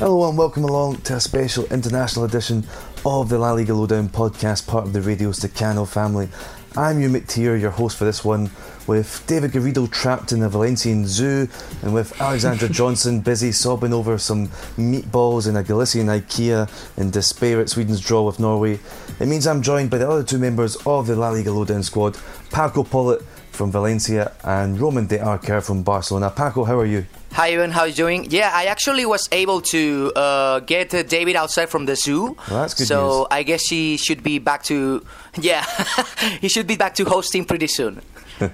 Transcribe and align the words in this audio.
Hello 0.00 0.26
and 0.26 0.38
welcome 0.38 0.64
along 0.64 0.96
to 1.02 1.16
a 1.16 1.20
special 1.20 1.66
international 1.66 2.24
edition 2.24 2.64
of 3.04 3.28
the 3.28 3.38
La 3.38 3.52
Liga 3.52 3.74
Lowdown 3.74 4.08
podcast, 4.08 4.66
part 4.66 4.86
of 4.86 4.94
the 4.94 5.02
Radio 5.02 5.30
Staccato 5.30 5.84
family. 5.84 6.30
I'm 6.74 7.00
Euan 7.00 7.20
McTear, 7.20 7.60
your 7.60 7.70
host 7.70 7.98
for 7.98 8.06
this 8.06 8.24
one, 8.24 8.50
with 8.86 9.22
David 9.26 9.50
Garrido 9.50 9.90
trapped 9.92 10.32
in 10.32 10.40
the 10.40 10.48
Valencian 10.48 11.06
zoo, 11.06 11.46
and 11.82 11.92
with 11.92 12.18
Alexandra 12.18 12.68
Johnson 12.70 13.20
busy 13.20 13.52
sobbing 13.52 13.92
over 13.92 14.16
some 14.16 14.48
meatballs 14.78 15.46
in 15.46 15.56
a 15.56 15.62
Galician 15.62 16.06
IKEA 16.06 16.66
in 16.96 17.10
despair 17.10 17.60
at 17.60 17.68
Sweden's 17.68 18.00
draw 18.00 18.22
with 18.22 18.40
Norway. 18.40 18.80
It 19.20 19.28
means 19.28 19.46
I'm 19.46 19.60
joined 19.60 19.90
by 19.90 19.98
the 19.98 20.08
other 20.08 20.24
two 20.24 20.38
members 20.38 20.76
of 20.86 21.08
the 21.08 21.14
La 21.14 21.28
Liga 21.28 21.52
Lowdown 21.52 21.82
squad, 21.82 22.16
Paco 22.50 22.84
Polit 22.84 23.20
from 23.50 23.70
Valencia 23.70 24.32
and 24.44 24.80
Roman 24.80 25.08
de 25.08 25.18
Arquer 25.18 25.62
from 25.62 25.82
Barcelona. 25.82 26.30
Paco, 26.30 26.64
how 26.64 26.78
are 26.78 26.86
you? 26.86 27.04
Hi, 27.32 27.50
Evan. 27.52 27.70
How 27.70 27.82
are 27.82 27.88
you 27.88 27.94
doing? 27.94 28.26
Yeah, 28.28 28.50
I 28.52 28.64
actually 28.64 29.06
was 29.06 29.28
able 29.30 29.60
to 29.62 30.12
uh, 30.16 30.60
get 30.60 30.92
uh, 30.92 31.04
David 31.04 31.36
outside 31.36 31.66
from 31.70 31.86
the 31.86 31.94
zoo. 31.94 32.36
Well, 32.50 32.60
that's 32.62 32.74
good 32.74 32.88
so 32.88 33.18
news. 33.20 33.26
I 33.30 33.42
guess 33.44 33.66
he 33.66 33.96
should 33.96 34.22
be 34.22 34.38
back 34.40 34.64
to 34.64 35.04
yeah, 35.40 35.64
he 36.40 36.48
should 36.48 36.66
be 36.66 36.76
back 36.76 36.94
to 36.96 37.04
hosting 37.04 37.44
pretty 37.44 37.68
soon. 37.68 38.02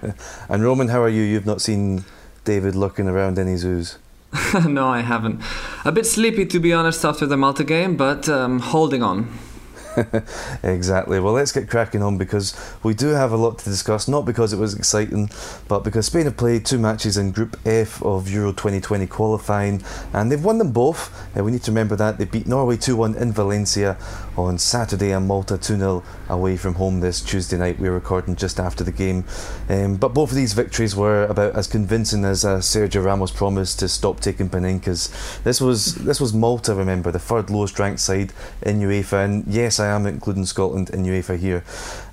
And 0.49 0.63
Roman, 0.65 0.89
how 0.89 1.01
are 1.03 1.09
you? 1.09 1.23
You've 1.23 1.47
not 1.47 1.61
seen 1.61 2.05
David 2.45 2.75
looking 2.75 3.09
around 3.09 3.39
any 3.39 3.57
zoos. 3.57 3.99
no, 4.67 4.89
I 4.89 5.01
haven't. 5.01 5.41
A 5.85 5.93
bit 5.93 6.07
sleepy, 6.07 6.45
to 6.47 6.59
be 6.59 6.73
honest, 6.73 7.05
after 7.05 7.25
the 7.25 7.37
Malta 7.37 7.63
game, 7.65 7.97
but 7.97 8.29
um, 8.29 8.59
holding 8.59 9.03
on. 9.03 9.29
exactly. 10.63 11.21
Well, 11.21 11.33
let's 11.33 11.53
get 11.53 11.69
cracking 11.69 12.03
on 12.03 12.19
because 12.19 12.55
we 12.83 12.95
do 12.95 13.09
have 13.09 13.33
a 13.33 13.37
lot 13.37 13.59
to 13.59 13.65
discuss. 13.65 14.09
Not 14.09 14.25
because 14.25 14.53
it 14.53 14.59
was 14.59 14.75
exciting, 14.75 15.31
but 15.69 15.81
because 15.81 16.07
Spain 16.07 16.25
have 16.25 16.37
played 16.37 16.65
two 16.65 16.79
matches 16.79 17.17
in 17.17 17.31
Group 17.31 17.59
F 17.65 18.03
of 18.03 18.29
Euro 18.31 18.53
2020 18.53 19.07
qualifying, 19.07 19.83
and 20.13 20.31
they've 20.31 20.45
won 20.45 20.59
them 20.59 20.73
both. 20.73 21.13
Uh, 21.37 21.45
we 21.45 21.53
need 21.53 21.63
to 21.63 21.71
remember 21.71 21.97
that 21.97 22.19
they 22.19 22.25
beat 22.25 22.47
Norway 22.47 22.77
2-1 22.77 23.17
in 23.17 23.33
Valencia 23.33 23.97
on 24.37 24.59
Saturday 24.59 25.13
and 25.13 25.27
Malta 25.27 25.55
2-0 25.55 26.05
away 26.29 26.57
from 26.57 26.75
home 26.75 27.01
this 27.01 27.21
Tuesday 27.21 27.57
night. 27.57 27.79
We're 27.79 27.93
recording 27.93 28.37
just 28.37 28.59
after 28.59 28.85
the 28.85 28.93
game, 28.93 29.25
um, 29.69 29.97
but 29.97 30.15
both 30.15 30.31
of 30.31 30.37
these 30.37 30.53
victories 30.53 30.97
were 30.97 31.25
about 31.25 31.55
as 31.55 31.67
convincing 31.67 32.25
as 32.25 32.45
uh, 32.45 32.59
Sergio 32.59 33.05
Ramos 33.05 33.31
promised 33.31 33.79
to 33.81 33.89
stop 33.89 34.21
taking 34.21 34.49
Panenkas. 34.49 35.43
This 35.43 35.61
was 35.61 35.95
this 35.97 36.21
was 36.21 36.33
Malta. 36.33 36.75
Remember 36.75 37.11
the 37.11 37.19
third 37.19 37.51
lowest 37.51 37.79
ranked 37.79 38.01
side 38.01 38.33
in 38.63 38.81
UEFA, 38.81 39.25
and 39.25 39.47
yes, 39.47 39.79
I 39.81 39.89
am 39.89 40.07
including 40.07 40.47
Scotland 40.47 40.91
in 40.91 41.05
UEFA 41.05 41.39
here. 41.39 41.65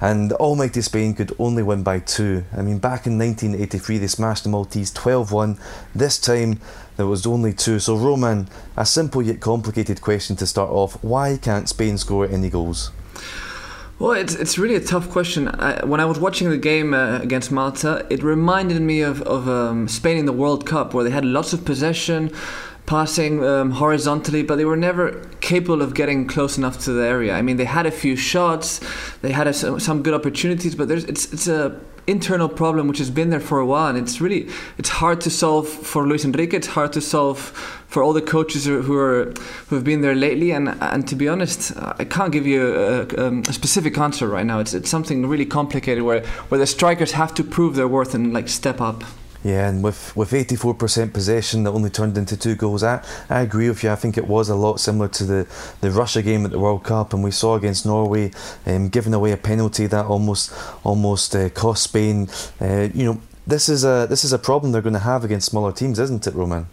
And 0.02 0.34
almighty 0.34 0.82
Spain 0.82 1.14
could 1.14 1.34
only 1.40 1.64
win 1.64 1.84
by 1.84 2.00
two. 2.00 2.44
I 2.56 2.62
mean, 2.62 2.78
back 2.78 3.08
in 3.08 3.18
1983, 3.18 3.98
they 3.98 4.08
smashed 4.08 4.44
the 4.44 4.50
Maltese 4.50 4.92
12 4.92 5.32
1. 5.32 5.58
This 5.96 6.20
time, 6.20 6.60
there 6.98 7.08
was 7.08 7.26
only 7.26 7.54
two. 7.54 7.80
So, 7.80 7.96
Roman, 7.96 8.48
a 8.78 8.86
simple 8.86 9.22
yet 9.22 9.40
complicated 9.40 10.02
question 10.02 10.36
to 10.38 10.46
start 10.46 10.70
off 10.70 11.04
why 11.04 11.38
can't 11.38 11.68
Spain 11.68 11.98
score 11.98 12.28
any 12.28 12.50
goals? 12.50 12.92
Well, 14.00 14.14
it's, 14.14 14.34
it's 14.34 14.58
really 14.58 14.76
a 14.76 14.82
tough 14.82 15.10
question. 15.10 15.48
I, 15.48 15.86
when 15.86 16.00
I 16.00 16.06
was 16.06 16.20
watching 16.20 16.50
the 16.50 16.58
game 16.58 16.94
uh, 16.94 17.20
against 17.20 17.52
Malta, 17.52 18.06
it 18.10 18.24
reminded 18.24 18.82
me 18.82 19.02
of, 19.02 19.22
of 19.22 19.48
um, 19.48 19.88
Spain 19.88 20.18
in 20.18 20.26
the 20.26 20.34
World 20.34 20.66
Cup, 20.66 20.94
where 20.94 21.04
they 21.04 21.12
had 21.12 21.24
lots 21.24 21.54
of 21.54 21.64
possession, 21.64 22.32
passing 22.86 23.44
um, 23.44 23.72
horizontally, 23.72 24.44
but 24.44 24.56
they 24.56 24.66
were 24.66 24.76
never 24.76 25.22
capable 25.42 25.82
of 25.82 25.94
getting 25.94 26.28
close 26.28 26.58
enough 26.58 26.80
to 26.84 26.92
the 26.92 27.06
area. 27.06 27.34
I 27.34 27.42
mean, 27.42 27.58
they 27.58 27.66
had 27.66 27.86
a 27.86 27.92
few 27.92 28.16
shots, 28.16 28.82
they 29.22 29.32
had 29.32 29.48
a, 29.48 29.54
some, 29.54 30.04
good 30.04 30.14
opportunities, 30.14 30.76
but 30.76 30.88
there's 30.88 31.06
it's 31.06 31.32
it's 31.32 31.48
a 31.48 31.80
internal 32.06 32.50
problem 32.50 32.90
which 32.90 32.98
has 32.98 33.10
been 33.10 33.30
there 33.30 33.40
for 33.40 33.60
a 33.60 33.66
while 33.66 33.88
and 33.88 33.98
it's 33.98 34.20
really 34.20 34.50
it's 34.78 34.90
hard 34.90 35.22
to 35.22 35.30
solve 35.30 35.66
for 35.70 36.06
Luis 36.06 36.26
Enrique 36.26 36.58
it's 36.58 36.68
hard 36.68 36.92
to 36.92 37.00
solve 37.00 37.83
for 37.94 38.02
all 38.02 38.12
the 38.12 38.22
coaches 38.22 38.66
who 38.66 38.98
are 38.98 39.32
who 39.68 39.76
have 39.76 39.84
been 39.84 40.02
there 40.02 40.16
lately 40.16 40.52
and 40.52 40.70
and 40.82 41.08
to 41.08 41.16
be 41.16 41.30
honest 41.30 41.72
I 41.78 42.06
can't 42.06 42.32
give 42.32 42.48
you 42.48 42.62
a, 42.76 43.28
um, 43.28 43.44
a 43.48 43.54
specific 43.54 43.98
answer 44.00 44.28
right 44.28 44.46
now 44.46 44.60
it's 44.60 44.74
it's 44.74 44.90
something 44.90 45.28
really 45.28 45.46
complicated 45.46 46.04
where 46.04 46.26
where 46.50 46.58
the 46.58 46.66
strikers 46.66 47.12
have 47.12 47.36
to 47.36 47.44
prove 47.44 47.76
their 47.76 47.88
worth 47.88 48.16
and 48.16 48.34
like 48.34 48.50
step 48.50 48.82
up 48.82 49.04
Yeah, 49.46 49.68
and 49.68 49.84
with, 49.84 50.16
with 50.16 50.32
84% 50.32 51.12
possession 51.12 51.64
that 51.64 51.72
only 51.72 51.90
turned 51.90 52.18
into 52.18 52.38
two 52.38 52.56
goals, 52.56 52.82
I, 52.82 53.04
I 53.30 53.42
agree 53.42 53.68
with 53.68 53.84
you. 53.84 53.92
I 53.92 53.98
think 53.98 54.18
it 54.18 54.26
was 54.26 54.48
a 54.48 54.56
lot 54.56 54.80
similar 54.80 55.10
to 55.10 55.24
the, 55.26 55.42
the 55.82 55.92
Russia 55.92 56.22
game 56.22 56.46
at 56.46 56.52
the 56.52 56.60
World 56.60 56.84
Cup, 56.86 57.14
and 57.14 57.22
we 57.22 57.32
saw 57.32 57.56
against 57.56 57.86
Norway 57.86 58.32
um, 58.66 58.88
giving 58.88 59.14
away 59.14 59.34
a 59.34 59.38
penalty 59.38 59.86
that 59.88 60.06
almost 60.06 60.54
almost 60.84 61.36
uh, 61.36 61.50
cost 61.50 61.84
Spain. 61.84 62.30
Uh, 62.62 62.88
you 62.94 63.04
know, 63.04 63.18
this 63.46 63.68
is 63.68 63.84
a 63.84 64.08
this 64.10 64.24
is 64.24 64.32
a 64.32 64.40
problem 64.40 64.72
they're 64.72 64.88
going 64.90 65.02
to 65.04 65.10
have 65.12 65.26
against 65.26 65.52
smaller 65.52 65.74
teams, 65.74 66.00
isn't 66.00 66.26
it, 66.26 66.34
Roman? 66.34 66.68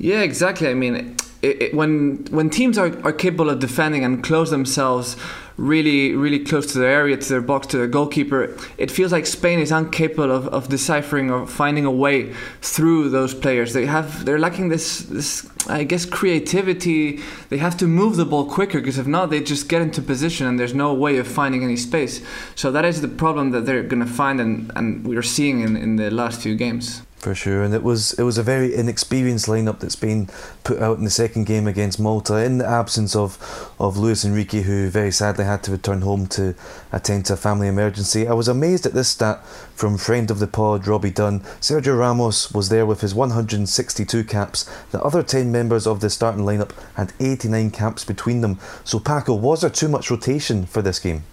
Yeah, 0.00 0.22
exactly. 0.22 0.66
I 0.68 0.72
mean, 0.72 1.14
it, 1.42 1.62
it, 1.62 1.74
when 1.74 2.24
when 2.30 2.48
teams 2.48 2.78
are, 2.78 2.98
are 3.04 3.12
capable 3.12 3.50
of 3.50 3.58
defending 3.58 4.02
and 4.02 4.24
close 4.24 4.50
themselves 4.50 5.14
really 5.58 6.14
really 6.14 6.38
close 6.38 6.72
to 6.72 6.78
their 6.78 6.90
area, 6.90 7.18
to 7.18 7.28
their 7.28 7.42
box, 7.42 7.66
to 7.66 7.76
their 7.76 7.86
goalkeeper, 7.86 8.56
it 8.78 8.90
feels 8.90 9.12
like 9.12 9.26
Spain 9.26 9.58
is 9.58 9.70
incapable 9.70 10.30
of, 10.30 10.48
of 10.48 10.68
deciphering 10.70 11.30
or 11.30 11.46
finding 11.46 11.84
a 11.84 11.90
way 11.90 12.32
through 12.62 13.10
those 13.10 13.34
players. 13.34 13.74
They 13.74 13.84
have 13.84 14.24
they're 14.24 14.38
lacking 14.38 14.70
this 14.70 15.00
this 15.02 15.46
I 15.68 15.84
guess 15.84 16.06
creativity. 16.06 17.20
They 17.50 17.58
have 17.58 17.76
to 17.76 17.86
move 17.86 18.16
the 18.16 18.24
ball 18.24 18.46
quicker 18.46 18.80
because 18.80 18.96
if 18.96 19.06
not, 19.06 19.28
they 19.28 19.42
just 19.42 19.68
get 19.68 19.82
into 19.82 20.00
position 20.00 20.46
and 20.46 20.58
there's 20.58 20.74
no 20.74 20.94
way 20.94 21.18
of 21.18 21.28
finding 21.28 21.62
any 21.62 21.76
space. 21.76 22.22
So 22.54 22.72
that 22.72 22.86
is 22.86 23.02
the 23.02 23.08
problem 23.08 23.50
that 23.50 23.66
they're 23.66 23.82
going 23.82 24.00
to 24.00 24.10
find, 24.10 24.40
and, 24.40 24.72
and 24.74 25.06
we're 25.06 25.22
seeing 25.22 25.60
in, 25.60 25.76
in 25.76 25.96
the 25.96 26.10
last 26.10 26.40
few 26.40 26.54
games. 26.54 27.02
For 27.20 27.34
sure, 27.34 27.62
and 27.62 27.74
it 27.74 27.82
was 27.82 28.14
it 28.14 28.22
was 28.22 28.38
a 28.38 28.42
very 28.42 28.74
inexperienced 28.74 29.46
lineup 29.46 29.80
that's 29.80 29.94
been 29.94 30.30
put 30.64 30.80
out 30.80 30.96
in 30.96 31.04
the 31.04 31.10
second 31.10 31.44
game 31.44 31.66
against 31.66 32.00
Malta, 32.00 32.42
in 32.42 32.56
the 32.56 32.66
absence 32.66 33.14
of 33.14 33.36
of 33.78 33.98
Luis 33.98 34.24
Enrique, 34.24 34.62
who 34.62 34.88
very 34.88 35.10
sadly 35.10 35.44
had 35.44 35.62
to 35.64 35.70
return 35.70 36.00
home 36.00 36.26
to 36.28 36.54
attend 36.92 37.26
to 37.26 37.34
a 37.34 37.36
family 37.36 37.68
emergency. 37.68 38.26
I 38.26 38.32
was 38.32 38.48
amazed 38.48 38.86
at 38.86 38.94
this 38.94 39.10
stat 39.10 39.44
from 39.74 39.98
friend 39.98 40.30
of 40.30 40.38
the 40.38 40.46
pod 40.46 40.86
Robbie 40.86 41.10
Dunn. 41.10 41.40
Sergio 41.60 41.98
Ramos 41.98 42.52
was 42.52 42.70
there 42.70 42.86
with 42.86 43.02
his 43.02 43.14
162 43.14 44.24
caps. 44.24 44.64
The 44.90 45.02
other 45.02 45.22
10 45.22 45.52
members 45.52 45.86
of 45.86 46.00
the 46.00 46.08
starting 46.08 46.46
lineup 46.46 46.72
had 46.94 47.12
89 47.20 47.70
caps 47.70 48.02
between 48.02 48.40
them. 48.40 48.58
So 48.82 48.98
Paco, 48.98 49.34
was 49.34 49.60
there 49.60 49.68
too 49.68 49.88
much 49.88 50.10
rotation 50.10 50.64
for 50.64 50.80
this 50.80 50.98
game? 50.98 51.24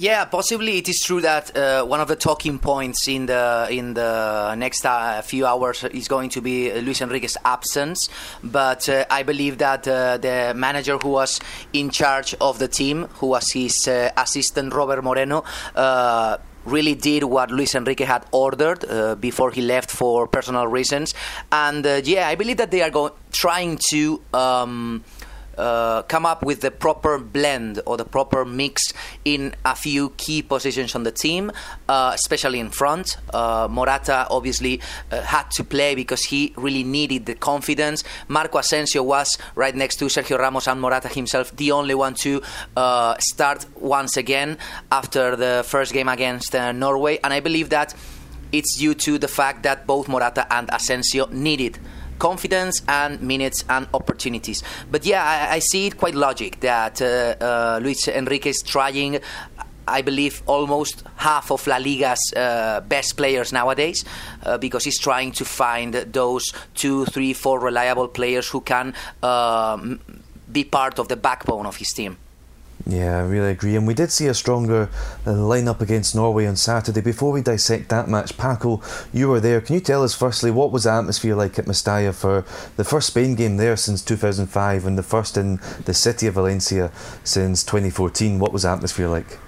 Yeah, 0.00 0.24
possibly 0.24 0.78
it 0.78 0.88
is 0.88 1.02
true 1.02 1.20
that 1.20 1.54
uh, 1.54 1.84
one 1.84 2.00
of 2.00 2.08
the 2.08 2.16
talking 2.16 2.58
points 2.58 3.06
in 3.06 3.26
the 3.26 3.68
in 3.70 3.92
the 3.92 4.54
next 4.54 4.86
uh, 4.86 5.20
few 5.20 5.44
hours 5.44 5.84
is 5.84 6.08
going 6.08 6.30
to 6.30 6.40
be 6.40 6.72
Luis 6.72 7.02
Enrique's 7.02 7.36
absence. 7.44 8.08
But 8.42 8.88
uh, 8.88 9.04
I 9.10 9.24
believe 9.24 9.58
that 9.58 9.86
uh, 9.86 10.16
the 10.16 10.54
manager 10.56 10.96
who 10.96 11.10
was 11.10 11.38
in 11.74 11.90
charge 11.90 12.34
of 12.40 12.58
the 12.58 12.66
team, 12.66 13.08
who 13.18 13.26
was 13.26 13.50
his 13.50 13.86
uh, 13.88 14.10
assistant 14.16 14.72
Robert 14.72 15.04
Moreno, 15.04 15.44
uh, 15.76 16.38
really 16.64 16.94
did 16.94 17.24
what 17.24 17.50
Luis 17.50 17.74
Enrique 17.74 18.06
had 18.06 18.24
ordered 18.32 18.86
uh, 18.88 19.16
before 19.16 19.50
he 19.50 19.60
left 19.60 19.90
for 19.90 20.26
personal 20.26 20.66
reasons. 20.66 21.12
And 21.52 21.86
uh, 21.86 22.00
yeah, 22.04 22.26
I 22.26 22.36
believe 22.36 22.56
that 22.56 22.70
they 22.70 22.80
are 22.80 22.90
going 22.90 23.12
trying 23.32 23.78
to. 23.90 24.22
Um, 24.32 25.04
uh, 25.60 26.02
come 26.02 26.24
up 26.24 26.42
with 26.42 26.60
the 26.62 26.70
proper 26.70 27.18
blend 27.18 27.80
or 27.86 27.96
the 27.96 28.04
proper 28.04 28.44
mix 28.44 28.92
in 29.24 29.54
a 29.64 29.76
few 29.76 30.10
key 30.16 30.42
positions 30.42 30.94
on 30.94 31.02
the 31.04 31.12
team, 31.12 31.52
uh, 31.88 32.12
especially 32.14 32.58
in 32.58 32.70
front. 32.70 33.16
Uh, 33.32 33.68
Morata 33.70 34.26
obviously 34.30 34.80
uh, 35.10 35.20
had 35.20 35.50
to 35.50 35.62
play 35.62 35.94
because 35.94 36.24
he 36.24 36.52
really 36.56 36.84
needed 36.84 37.26
the 37.26 37.34
confidence. 37.34 38.02
Marco 38.28 38.58
Asensio 38.58 39.02
was 39.02 39.38
right 39.54 39.74
next 39.74 39.96
to 39.96 40.06
Sergio 40.06 40.38
Ramos 40.38 40.66
and 40.66 40.80
Morata 40.80 41.08
himself, 41.08 41.54
the 41.56 41.72
only 41.72 41.94
one 41.94 42.14
to 42.14 42.42
uh, 42.76 43.16
start 43.18 43.66
once 43.76 44.16
again 44.16 44.56
after 44.90 45.36
the 45.36 45.64
first 45.66 45.92
game 45.92 46.08
against 46.08 46.54
uh, 46.54 46.72
Norway. 46.72 47.18
And 47.22 47.32
I 47.32 47.40
believe 47.40 47.70
that 47.70 47.94
it's 48.52 48.76
due 48.76 48.94
to 48.94 49.18
the 49.18 49.28
fact 49.28 49.62
that 49.62 49.86
both 49.86 50.08
Morata 50.08 50.46
and 50.52 50.68
Asensio 50.72 51.26
needed 51.30 51.78
confidence 52.20 52.82
and 52.86 53.20
minutes 53.20 53.64
and 53.68 53.88
opportunities. 53.92 54.62
But 54.90 55.04
yeah, 55.04 55.24
I, 55.24 55.56
I 55.56 55.58
see 55.58 55.88
it 55.88 55.96
quite 55.96 56.14
logic 56.14 56.60
that 56.60 57.02
uh, 57.02 57.34
uh, 57.40 57.80
Luis 57.82 58.06
Enrique 58.06 58.50
is 58.50 58.62
trying. 58.62 59.18
I 59.88 60.02
believe 60.02 60.42
almost 60.46 61.02
half 61.16 61.50
of 61.50 61.66
La 61.66 61.78
Liga's 61.78 62.32
uh, 62.36 62.80
best 62.86 63.16
players 63.16 63.52
nowadays, 63.52 64.04
uh, 64.44 64.56
because 64.58 64.84
he's 64.84 65.00
trying 65.00 65.32
to 65.32 65.44
find 65.44 65.94
those 65.94 66.52
two, 66.74 67.06
three, 67.06 67.32
four 67.32 67.58
reliable 67.58 68.06
players 68.06 68.48
who 68.48 68.60
can 68.60 68.94
um, 69.22 69.98
be 70.52 70.62
part 70.62 71.00
of 71.00 71.08
the 71.08 71.16
backbone 71.16 71.66
of 71.66 71.76
his 71.76 71.92
team. 71.92 72.16
Yeah, 72.86 73.18
I 73.18 73.20
really 73.22 73.50
agree. 73.50 73.76
And 73.76 73.86
we 73.86 73.94
did 73.94 74.10
see 74.10 74.26
a 74.26 74.34
stronger 74.34 74.88
uh, 75.26 75.30
lineup 75.30 75.80
against 75.80 76.14
Norway 76.14 76.46
on 76.46 76.56
Saturday. 76.56 77.00
Before 77.00 77.30
we 77.30 77.42
dissect 77.42 77.88
that 77.90 78.08
match, 78.08 78.36
Paco, 78.38 78.80
you 79.12 79.28
were 79.28 79.40
there. 79.40 79.60
Can 79.60 79.74
you 79.74 79.80
tell 79.80 80.02
us, 80.02 80.14
firstly, 80.14 80.50
what 80.50 80.72
was 80.72 80.84
the 80.84 80.92
atmosphere 80.92 81.34
like 81.34 81.58
at 81.58 81.66
Mestalla 81.66 82.14
for 82.14 82.44
the 82.76 82.84
first 82.84 83.08
Spain 83.08 83.34
game 83.34 83.58
there 83.58 83.76
since 83.76 84.02
2005 84.02 84.86
and 84.86 84.96
the 84.96 85.02
first 85.02 85.36
in 85.36 85.60
the 85.84 85.94
city 85.94 86.26
of 86.26 86.34
Valencia 86.34 86.90
since 87.22 87.62
2014? 87.64 88.38
What 88.38 88.52
was 88.52 88.62
the 88.62 88.70
atmosphere 88.70 89.08
like? 89.08 89.38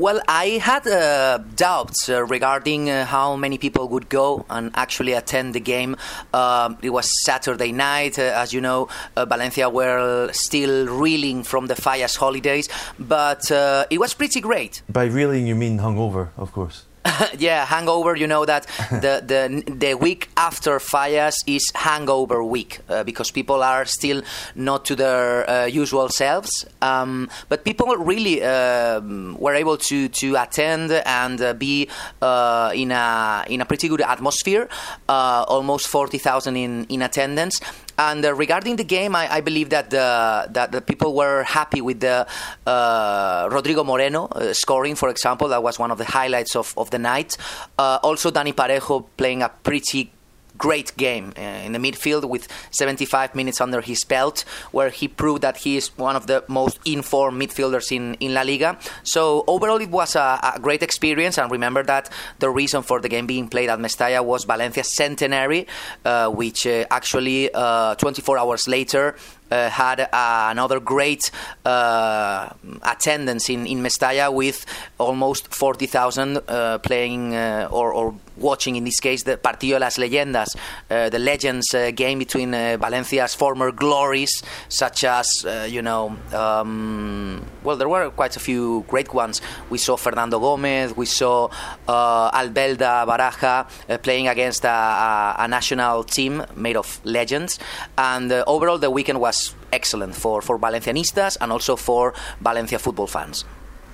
Well, 0.00 0.22
I 0.28 0.58
had 0.62 0.86
uh, 0.86 1.40
doubts 1.56 2.08
uh, 2.08 2.24
regarding 2.24 2.88
uh, 2.88 3.04
how 3.04 3.36
many 3.36 3.58
people 3.58 3.86
would 3.88 4.08
go 4.08 4.46
and 4.48 4.70
actually 4.74 5.12
attend 5.12 5.52
the 5.52 5.60
game. 5.60 5.94
Um, 6.32 6.78
it 6.80 6.88
was 6.88 7.22
Saturday 7.22 7.70
night, 7.70 8.18
uh, 8.18 8.32
as 8.34 8.54
you 8.54 8.62
know. 8.62 8.88
Uh, 9.14 9.26
Valencia 9.26 9.68
were 9.68 10.32
still 10.32 10.86
reeling 10.86 11.42
from 11.42 11.66
the 11.66 11.74
Fallas 11.74 12.16
holidays, 12.16 12.66
but 12.98 13.52
uh, 13.52 13.84
it 13.90 14.00
was 14.00 14.14
pretty 14.14 14.40
great. 14.40 14.80
By 14.88 15.04
reeling, 15.04 15.46
you 15.46 15.54
mean 15.54 15.80
hungover, 15.80 16.28
of 16.38 16.50
course. 16.52 16.86
yeah, 17.38 17.64
hangover. 17.64 18.14
You 18.16 18.26
know 18.26 18.44
that 18.44 18.66
the 18.90 19.22
the 19.24 19.72
the 19.72 19.94
week 19.94 20.28
after 20.36 20.78
Fallas 20.78 21.36
is 21.46 21.70
hangover 21.74 22.44
week 22.44 22.80
uh, 22.88 23.04
because 23.04 23.30
people 23.30 23.62
are 23.62 23.84
still 23.84 24.22
not 24.54 24.84
to 24.86 24.96
their 24.96 25.48
uh, 25.48 25.64
usual 25.66 26.08
selves. 26.08 26.66
Um, 26.82 27.28
but 27.48 27.64
people 27.64 27.86
really 27.96 28.42
uh, 28.42 29.00
were 29.38 29.54
able 29.54 29.78
to 29.78 30.08
to 30.08 30.36
attend 30.36 30.92
and 30.92 31.40
uh, 31.40 31.54
be 31.54 31.88
uh, 32.20 32.70
in 32.74 32.92
a 32.92 33.44
in 33.48 33.60
a 33.60 33.64
pretty 33.64 33.88
good 33.88 34.02
atmosphere. 34.02 34.68
Uh, 35.08 35.44
almost 35.48 35.88
forty 35.88 36.18
thousand 36.18 36.56
in 36.56 36.84
in 36.88 37.02
attendance. 37.02 37.60
And 38.00 38.24
uh, 38.24 38.32
regarding 38.32 38.76
the 38.76 38.84
game, 38.84 39.14
I, 39.14 39.30
I, 39.30 39.40
believe 39.42 39.68
that 39.70 39.90
the 39.90 40.48
that 40.52 40.72
the 40.72 40.80
people 40.80 41.14
were 41.14 41.42
happy 41.42 41.82
with 41.82 42.00
the 42.00 42.26
uh, 42.66 43.46
Rodrigo 43.52 43.84
Moreno 43.84 44.24
uh, 44.24 44.54
scoring, 44.54 44.94
for 44.94 45.10
example. 45.10 45.48
That 45.48 45.62
was 45.62 45.78
one 45.78 45.90
of 45.90 45.98
the 45.98 46.06
highlights 46.06 46.56
of, 46.56 46.72
of 46.78 46.88
the 46.88 46.98
night. 46.98 47.36
Uh, 47.78 47.98
also, 48.02 48.30
Dani 48.30 48.54
Parejo 48.54 49.04
playing 49.18 49.42
a 49.42 49.50
pretty 49.50 50.12
great 50.60 50.96
game 50.96 51.32
uh, 51.36 51.40
in 51.40 51.72
the 51.72 51.78
midfield 51.78 52.28
with 52.28 52.46
75 52.70 53.34
minutes 53.34 53.60
under 53.60 53.80
his 53.80 54.04
belt, 54.04 54.44
where 54.70 54.90
he 54.90 55.08
proved 55.08 55.42
that 55.42 55.56
he 55.56 55.76
is 55.76 55.88
one 55.98 56.14
of 56.14 56.26
the 56.26 56.44
most 56.46 56.78
informed 56.84 57.40
midfielders 57.42 57.90
in, 57.90 58.14
in 58.20 58.34
La 58.34 58.42
Liga. 58.42 58.78
So 59.02 59.44
overall, 59.48 59.80
it 59.80 59.90
was 59.90 60.14
a, 60.14 60.38
a 60.54 60.60
great 60.60 60.82
experience. 60.82 61.38
And 61.38 61.50
remember 61.50 61.82
that 61.84 62.10
the 62.38 62.50
reason 62.50 62.82
for 62.82 63.00
the 63.00 63.08
game 63.08 63.26
being 63.26 63.48
played 63.48 63.70
at 63.70 63.78
Mestalla 63.78 64.24
was 64.24 64.44
Valencia's 64.44 64.92
centenary, 64.94 65.66
uh, 66.04 66.28
which 66.28 66.66
uh, 66.66 66.84
actually 66.90 67.50
uh, 67.52 67.94
24 67.94 68.38
hours 68.38 68.68
later 68.68 69.16
had 69.50 70.00
uh, 70.00 70.48
another 70.50 70.80
great 70.80 71.30
uh, 71.64 72.48
attendance 72.82 73.50
in, 73.50 73.66
in 73.66 73.82
Mestalla 73.82 74.32
with 74.32 74.64
almost 74.98 75.52
40,000 75.52 76.38
uh, 76.48 76.78
playing 76.78 77.34
uh, 77.34 77.68
or, 77.70 77.92
or, 77.92 78.14
watching, 78.36 78.76
in 78.76 78.84
this 78.84 79.00
case, 79.00 79.22
the 79.24 79.36
Partido 79.36 79.74
de 79.74 79.80
las 79.80 79.98
Leyendas, 79.98 80.56
uh, 80.90 81.10
the 81.10 81.18
Legends 81.18 81.74
game 81.94 82.18
between 82.18 82.52
Valencia's 82.52 83.34
former 83.34 83.70
glories, 83.70 84.42
such 84.70 85.04
as, 85.04 85.44
you 85.68 85.82
know, 85.82 86.16
um, 86.32 87.44
well, 87.62 87.76
there 87.76 87.86
were 87.86 88.08
quite 88.08 88.36
a 88.36 88.40
few 88.40 88.82
great 88.88 89.12
ones. 89.12 89.42
We 89.68 89.76
saw 89.76 89.98
Fernando 89.98 90.40
Gomez, 90.40 90.96
we 90.96 91.04
saw 91.04 91.50
Albelda 91.86 93.04
Baraja 93.04 94.02
playing 94.02 94.28
against 94.28 94.64
a, 94.64 95.34
a, 95.38 95.46
national 95.46 96.04
team 96.04 96.42
made 96.56 96.78
of 96.78 96.98
legends. 97.04 97.58
And 97.98 98.32
overall, 98.32 98.78
the 98.78 98.90
weekend 98.90 99.20
was 99.20 99.39
excellent 99.72 100.14
for, 100.14 100.42
for 100.42 100.58
Valencianistas 100.58 101.36
and 101.40 101.52
also 101.52 101.76
for 101.76 102.14
Valencia 102.40 102.78
football 102.78 103.06
fans. 103.06 103.44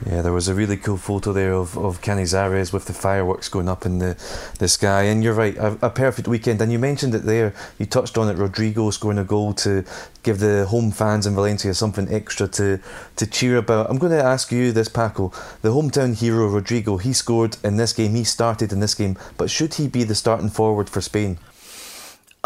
Yeah, 0.04 0.20
there 0.20 0.32
was 0.32 0.46
a 0.46 0.54
really 0.54 0.76
cool 0.76 0.98
photo 0.98 1.32
there 1.32 1.54
of, 1.54 1.78
of 1.78 2.02
Canizares 2.02 2.70
with 2.70 2.84
the 2.84 2.92
fireworks 2.92 3.48
going 3.48 3.68
up 3.68 3.86
in 3.86 3.98
the, 3.98 4.14
the 4.58 4.68
sky. 4.68 5.04
And 5.04 5.24
you're 5.24 5.32
right, 5.32 5.56
a, 5.56 5.78
a, 5.80 5.88
perfect 5.88 6.28
weekend. 6.28 6.60
And 6.60 6.70
you 6.70 6.78
mentioned 6.78 7.14
it 7.14 7.24
there, 7.24 7.54
you 7.78 7.86
touched 7.86 8.18
on 8.18 8.28
it, 8.28 8.36
Rodrigo 8.36 8.90
scoring 8.90 9.16
a 9.16 9.24
goal 9.24 9.54
to 9.54 9.84
give 10.22 10.38
the 10.38 10.66
home 10.66 10.90
fans 10.90 11.26
in 11.26 11.34
Valencia 11.34 11.72
something 11.72 12.12
extra 12.12 12.46
to, 12.48 12.78
to 13.16 13.26
cheer 13.26 13.56
about. 13.56 13.88
I'm 13.88 13.96
going 13.96 14.12
to 14.12 14.22
ask 14.22 14.52
you 14.52 14.70
this, 14.70 14.88
Paco. 14.88 15.32
The 15.62 15.70
hometown 15.70 16.14
hero, 16.14 16.46
Rodrigo, 16.46 16.98
he 16.98 17.14
scored 17.14 17.56
in 17.64 17.78
this 17.78 17.94
game, 17.94 18.14
he 18.14 18.24
started 18.24 18.72
in 18.72 18.80
this 18.80 18.94
game, 18.94 19.16
but 19.38 19.50
should 19.50 19.74
he 19.74 19.88
be 19.88 20.04
the 20.04 20.14
starting 20.14 20.50
forward 20.50 20.90
for 20.90 21.00
Spain? 21.00 21.38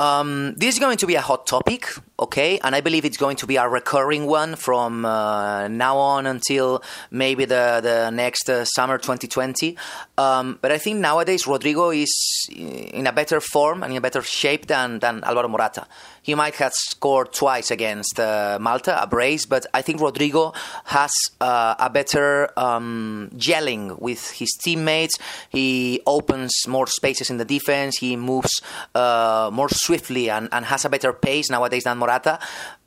Um, 0.00 0.54
this 0.56 0.76
is 0.76 0.78
going 0.78 0.96
to 0.96 1.06
be 1.06 1.14
a 1.16 1.20
hot 1.20 1.46
topic, 1.46 1.86
okay? 2.18 2.58
And 2.64 2.74
I 2.74 2.80
believe 2.80 3.04
it's 3.04 3.18
going 3.18 3.36
to 3.36 3.46
be 3.46 3.56
a 3.56 3.68
recurring 3.68 4.24
one 4.24 4.56
from 4.56 5.04
uh, 5.04 5.68
now 5.68 5.98
on 5.98 6.24
until 6.24 6.82
maybe 7.10 7.44
the, 7.44 7.80
the 7.82 8.08
next 8.08 8.48
uh, 8.48 8.64
summer 8.64 8.96
2020. 8.96 9.76
Um, 10.16 10.58
but 10.62 10.72
I 10.72 10.78
think 10.78 11.00
nowadays 11.00 11.46
Rodrigo 11.46 11.90
is 11.90 12.48
in 12.50 13.06
a 13.06 13.12
better 13.12 13.42
form 13.42 13.82
and 13.82 13.92
in 13.92 13.98
a 13.98 14.00
better 14.00 14.22
shape 14.22 14.68
than, 14.68 15.00
than 15.00 15.22
Alvaro 15.22 15.48
Morata. 15.48 15.86
He 16.22 16.34
might 16.34 16.54
have 16.56 16.72
scored 16.72 17.32
twice 17.32 17.70
against 17.70 18.20
uh, 18.20 18.58
Malta, 18.60 19.02
a 19.02 19.06
brace, 19.06 19.46
but 19.46 19.66
I 19.72 19.82
think 19.82 20.00
Rodrigo 20.00 20.52
has 20.84 21.12
uh, 21.40 21.74
a 21.78 21.90
better 21.90 22.50
um, 22.58 23.30
gelling 23.36 23.98
with 24.00 24.30
his 24.30 24.50
teammates. 24.62 25.18
He 25.50 26.00
opens 26.06 26.52
more 26.68 26.86
spaces 26.86 27.30
in 27.30 27.38
the 27.38 27.44
defense. 27.44 27.98
He 27.98 28.16
moves 28.16 28.60
uh, 28.94 29.50
more 29.52 29.68
swiftly 29.90 30.30
and, 30.30 30.48
and 30.52 30.64
has 30.66 30.84
a 30.84 30.88
better 30.88 31.12
pace 31.12 31.50
nowadays 31.50 31.84
than 31.84 31.98
Morata 31.98 32.38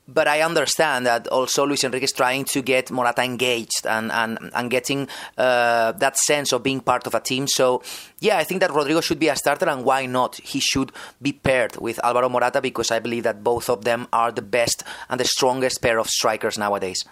but 0.06 0.28
I 0.28 0.42
understand 0.42 1.06
that 1.06 1.26
also 1.28 1.64
Luis 1.66 1.84
Enrique 1.84 2.04
is 2.04 2.12
trying 2.12 2.44
to 2.46 2.60
get 2.60 2.90
Morata 2.90 3.22
engaged 3.22 3.86
and 3.86 4.12
and, 4.12 4.38
and 4.54 4.70
getting 4.70 5.08
uh, 5.38 5.92
that 5.92 6.18
sense 6.18 6.52
of 6.52 6.62
being 6.62 6.80
part 6.80 7.06
of 7.06 7.14
a 7.14 7.20
team. 7.20 7.46
So 7.48 7.82
yeah, 8.20 8.36
I 8.36 8.44
think 8.44 8.60
that 8.60 8.70
Rodrigo 8.70 9.00
should 9.00 9.18
be 9.18 9.28
a 9.28 9.36
starter, 9.36 9.66
and 9.66 9.82
why 9.84 10.04
not? 10.04 10.36
He 10.36 10.60
should 10.60 10.92
be 11.22 11.32
paired 11.32 11.76
with 11.76 11.98
Alvaro 12.04 12.28
Morata 12.28 12.60
because 12.60 12.90
I 12.90 12.98
believe 12.98 13.22
that 13.22 13.42
both 13.42 13.70
of 13.70 13.84
them 13.84 14.06
are 14.12 14.30
the 14.30 14.42
best 14.42 14.84
and 15.08 15.18
the 15.18 15.24
strongest 15.24 15.80
pair 15.80 15.98
of 15.98 16.08
strikers 16.08 16.58
nowadays. 16.58 17.04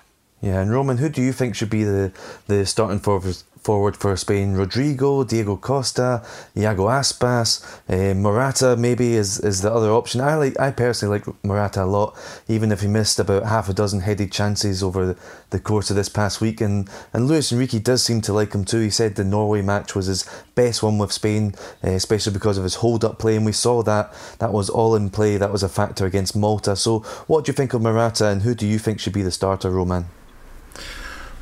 Yeah, 0.43 0.61
and 0.61 0.71
Roman, 0.71 0.99
who 0.99 1.09
do 1.09 1.23
you 1.23 1.33
think 1.33 1.55
should 1.55 1.71
be 1.71 1.85
the 1.85 2.13
the 2.47 2.67
starting 2.67 3.01
forward 3.01 3.37
forward 3.63 3.97
for 3.97 4.17
Spain. 4.17 4.55
Rodrigo, 4.55 5.25
Diego 5.25 5.57
Costa, 5.57 6.25
Iago 6.57 6.89
Aspas, 6.89 7.63
uh, 7.89 8.15
Morata 8.15 8.77
maybe 8.77 9.15
is, 9.15 9.39
is 9.41 9.63
the 9.63 9.73
other 9.73 9.91
option. 9.91 10.21
I 10.21 10.35
like 10.35 10.59
I 10.59 10.71
personally 10.71 11.19
like 11.19 11.45
Morata 11.45 11.85
a 11.85 11.87
lot, 11.87 12.17
even 12.49 12.73
if 12.73 12.81
he 12.81 12.89
missed 12.89 13.19
about 13.19 13.45
half 13.45 13.69
a 13.69 13.75
dozen 13.75 14.01
headed 14.01 14.33
chances 14.33 14.83
over 14.83 15.17
the 15.51 15.61
course 15.61 15.91
of 15.91 15.97
this 15.97 16.09
past 16.09 16.41
week. 16.41 16.61
And, 16.61 16.89
and 17.13 17.29
Luis 17.29 17.53
Enrique 17.53 17.79
does 17.79 18.03
seem 18.03 18.21
to 18.23 18.33
like 18.33 18.53
him 18.53 18.65
too. 18.65 18.81
He 18.81 18.91
said 18.91 19.15
the 19.15 19.25
Norway 19.25 19.63
match 19.63 19.95
was 19.95 20.07
his 20.07 20.29
best 20.55 20.83
one 20.83 20.99
with 20.99 21.13
Spain, 21.13 21.55
uh, 21.85 21.91
especially 21.91 22.33
because 22.33 22.59
of 22.59 22.65
his 22.65 22.77
hold 22.77 23.05
up 23.05 23.19
play. 23.19 23.37
And 23.37 23.47
we 23.47 23.53
saw 23.53 23.83
that 23.83 24.13
that 24.39 24.53
was 24.53 24.69
all 24.69 24.97
in 24.97 25.11
play. 25.11 25.37
That 25.37 25.53
was 25.53 25.63
a 25.63 25.69
factor 25.69 26.05
against 26.07 26.35
Malta. 26.35 26.75
So 26.77 27.01
what 27.27 27.45
do 27.45 27.51
you 27.51 27.55
think 27.55 27.75
of 27.75 27.83
Morata 27.83 28.27
and 28.27 28.43
who 28.43 28.55
do 28.55 28.67
you 28.67 28.79
think 28.79 28.99
should 28.99 29.13
be 29.13 29.23
the 29.23 29.31
starter, 29.31 29.71
Roman? 29.71 30.07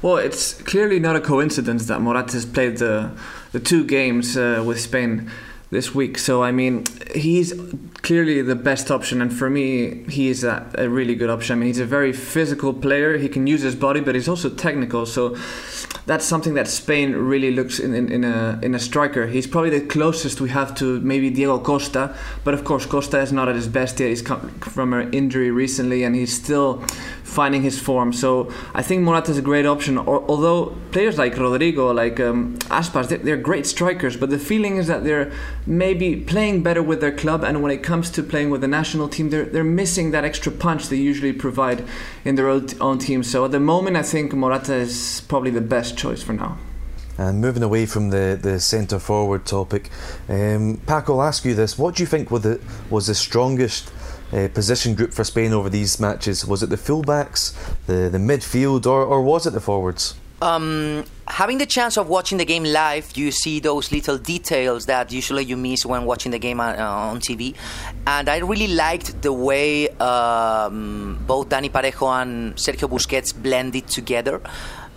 Well, 0.03 0.17
it's 0.17 0.55
clearly 0.55 0.99
not 0.99 1.17
a 1.17 1.21
coincidence 1.21 1.87
that 1.87 2.01
Morata 2.01 2.33
has 2.33 2.47
played 2.47 2.79
the 2.79 3.11
the 3.53 3.61
two 3.61 3.85
games 3.85 4.37
uh, 4.37 4.63
with 4.65 4.81
Spain 4.81 5.31
this 5.71 5.95
week. 5.95 6.19
So 6.19 6.43
I 6.43 6.53
mean, 6.53 6.85
he's 7.15 7.53
clearly 8.03 8.41
the 8.43 8.57
best 8.57 8.91
option, 8.91 9.21
and 9.21 9.33
for 9.33 9.51
me, 9.51 10.05
he 10.09 10.29
is 10.29 10.45
a, 10.45 10.71
a, 10.79 10.89
really 10.89 11.15
good 11.15 11.31
option. 11.31 11.57
I 11.57 11.61
mean, 11.61 11.67
he's 11.67 11.79
a 11.81 11.87
very 11.87 12.13
physical 12.13 12.73
player. 12.73 13.19
He 13.19 13.29
can 13.29 13.47
use 13.47 13.63
his 13.63 13.75
body, 13.75 14.01
but 14.01 14.15
he's 14.15 14.29
also 14.29 14.49
technical. 14.49 15.07
So 15.07 15.37
that's 16.07 16.25
something 16.25 16.55
that 16.55 16.67
Spain 16.67 17.15
really 17.15 17.51
looks 17.51 17.79
in, 17.79 17.95
in, 17.95 18.11
in, 18.11 18.25
a 18.25 18.59
in 18.63 18.75
a 18.75 18.79
striker. 18.79 19.27
He's 19.27 19.47
probably 19.47 19.71
the 19.71 19.87
closest 19.87 20.41
we 20.41 20.51
have 20.51 20.75
to 20.77 21.01
maybe 21.01 21.31
Diego 21.31 21.59
Costa, 21.59 22.17
but 22.45 22.55
of 22.55 22.65
course 22.65 22.87
Costa 22.87 23.21
is 23.21 23.33
not 23.33 23.49
at 23.49 23.55
his 23.55 23.69
best 23.69 24.01
yet. 24.01 24.09
He's 24.09 24.23
come 24.23 24.49
from 24.61 24.93
an 24.93 25.13
injury 25.13 25.51
recently, 25.51 26.03
and 26.05 26.15
he's 26.15 26.35
still 26.35 26.83
finding 27.31 27.63
his 27.63 27.79
form. 27.79 28.13
So 28.13 28.53
I 28.75 28.83
think 28.83 29.03
Morata 29.03 29.31
is 29.31 29.39
a 29.39 29.43
great 29.43 29.65
option. 29.65 29.97
Or, 29.99 30.25
although 30.29 30.77
players 30.91 31.17
like 31.17 31.37
Rodrigo, 31.37 31.93
like 31.93 32.19
um, 32.19 32.59
Aspas, 32.71 33.09
they're, 33.09 33.19
they're, 33.19 33.37
great 33.37 33.67
strikers, 33.67 34.17
but 34.17 34.31
the 34.31 34.39
feeling 34.39 34.77
is 34.77 34.89
that 34.89 35.05
they're 35.05 35.33
maybe 35.67 36.17
playing 36.17 36.63
better 36.63 36.83
with 36.83 37.01
their 37.01 37.13
club, 37.13 37.45
and 37.45 37.63
when 37.63 37.71
it 37.71 37.83
comes 37.83 37.90
to 38.13 38.23
playing 38.23 38.51
with 38.51 38.61
the 38.61 38.69
national 38.69 39.09
team, 39.09 39.31
they're 39.31 39.45
they're 39.45 39.65
missing 39.65 40.13
that 40.13 40.25
extra 40.25 40.53
punch 40.53 40.89
they 40.89 40.97
usually 40.97 41.33
provide 41.33 41.85
in 42.25 42.37
their 42.37 42.49
own, 42.49 42.69
own 42.81 42.99
team. 42.99 43.23
So 43.23 43.45
at 43.45 43.51
the 43.51 43.61
moment, 43.61 43.97
I 43.97 44.03
think 44.03 44.33
Morata 44.33 44.75
is 44.75 45.23
probably 45.29 45.51
the 45.51 45.61
best 45.61 45.97
choice 45.97 46.23
for 46.23 46.33
now. 46.33 46.57
And 47.19 47.41
moving 47.41 47.63
away 47.63 47.87
from 47.87 48.11
the, 48.11 48.39
the 48.41 48.61
centre 48.61 48.99
forward 48.99 49.45
topic, 49.45 49.91
um, 50.29 50.81
Paco, 50.87 51.15
I'll 51.15 51.23
ask 51.23 51.45
you 51.45 51.55
this: 51.55 51.79
What 51.79 51.97
do 51.97 52.03
you 52.03 52.07
think 52.07 52.31
was 52.31 52.43
the 52.43 52.61
was 52.89 53.07
the 53.07 53.15
strongest 53.15 53.93
uh, 54.33 54.49
position 54.55 54.95
group 54.95 55.13
for 55.13 55.25
Spain 55.25 55.53
over 55.53 55.69
these 55.69 56.01
matches? 56.01 56.47
Was 56.47 56.63
it 56.63 56.71
the 56.71 56.77
fullbacks, 56.77 57.55
the 57.87 58.09
the 58.09 58.19
midfield, 58.19 58.87
or, 58.87 59.05
or 59.05 59.23
was 59.23 59.47
it 59.47 59.53
the 59.53 59.61
forwards? 59.61 60.15
Um, 60.43 61.05
having 61.29 61.59
the 61.59 61.67
chance 61.67 61.99
of 61.99 62.09
watching 62.09 62.39
the 62.39 62.47
game 62.47 62.65
live, 62.65 63.15
you 63.15 63.31
see 63.31 63.61
those 63.61 63.93
little 63.93 64.17
details 64.17 64.87
that 64.87 65.13
usually 65.13 65.45
you 65.45 65.57
miss 65.57 65.85
when 65.85 66.05
watching 66.07 66.33
the 66.33 66.39
game 66.39 66.61
uh, 66.61 66.75
on 66.77 67.21
TV. 67.21 67.55
And 68.07 68.29
I 68.29 68.39
really 68.39 68.69
liked 68.69 69.21
the 69.21 69.33
way 69.33 69.89
um, 69.99 71.23
both 71.27 71.51
Dani 71.51 71.71
Parejo 71.71 72.23
and 72.23 72.55
Sergio 72.57 72.89
Busquets 72.89 73.35
blended 73.35 73.87
together 73.87 74.41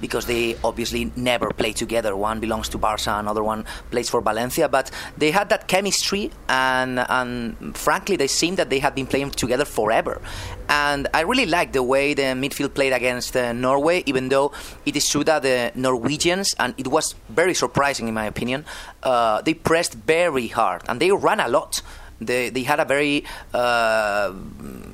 because 0.03 0.25
they 0.25 0.57
obviously 0.65 1.09
never 1.15 1.49
play 1.61 1.71
together. 1.71 2.13
One 2.13 2.41
belongs 2.41 2.67
to 2.73 2.77
Barca, 2.77 3.13
another 3.17 3.41
one 3.41 3.63
plays 3.89 4.09
for 4.09 4.19
Valencia, 4.19 4.67
but 4.67 4.91
they 5.17 5.31
had 5.31 5.47
that 5.47 5.69
chemistry, 5.69 6.29
and 6.49 6.99
and 6.99 7.77
frankly, 7.87 8.17
they 8.17 8.27
seemed 8.27 8.57
that 8.57 8.69
they 8.69 8.79
had 8.79 8.93
been 8.95 9.07
playing 9.07 9.31
together 9.31 9.63
forever. 9.63 10.21
And 10.67 11.07
I 11.13 11.21
really 11.21 11.45
liked 11.45 11.71
the 11.71 11.83
way 11.83 12.13
the 12.13 12.29
midfield 12.43 12.73
played 12.73 12.91
against 12.91 13.37
uh, 13.37 13.53
Norway, 13.53 14.03
even 14.05 14.27
though 14.27 14.51
it 14.85 14.97
is 14.97 15.07
true 15.09 15.23
that 15.23 15.41
the 15.41 15.71
Norwegians, 15.73 16.53
and 16.59 16.73
it 16.77 16.87
was 16.87 17.15
very 17.29 17.53
surprising 17.53 18.09
in 18.09 18.13
my 18.13 18.25
opinion, 18.25 18.65
uh, 19.03 19.41
they 19.41 19.53
pressed 19.53 19.93
very 19.93 20.47
hard 20.47 20.81
and 20.89 20.99
they 20.99 21.11
ran 21.11 21.39
a 21.39 21.47
lot. 21.47 21.81
They, 22.19 22.49
they 22.49 22.63
had 22.63 22.79
a 22.79 22.85
very 22.85 23.25
uh, 23.53 24.31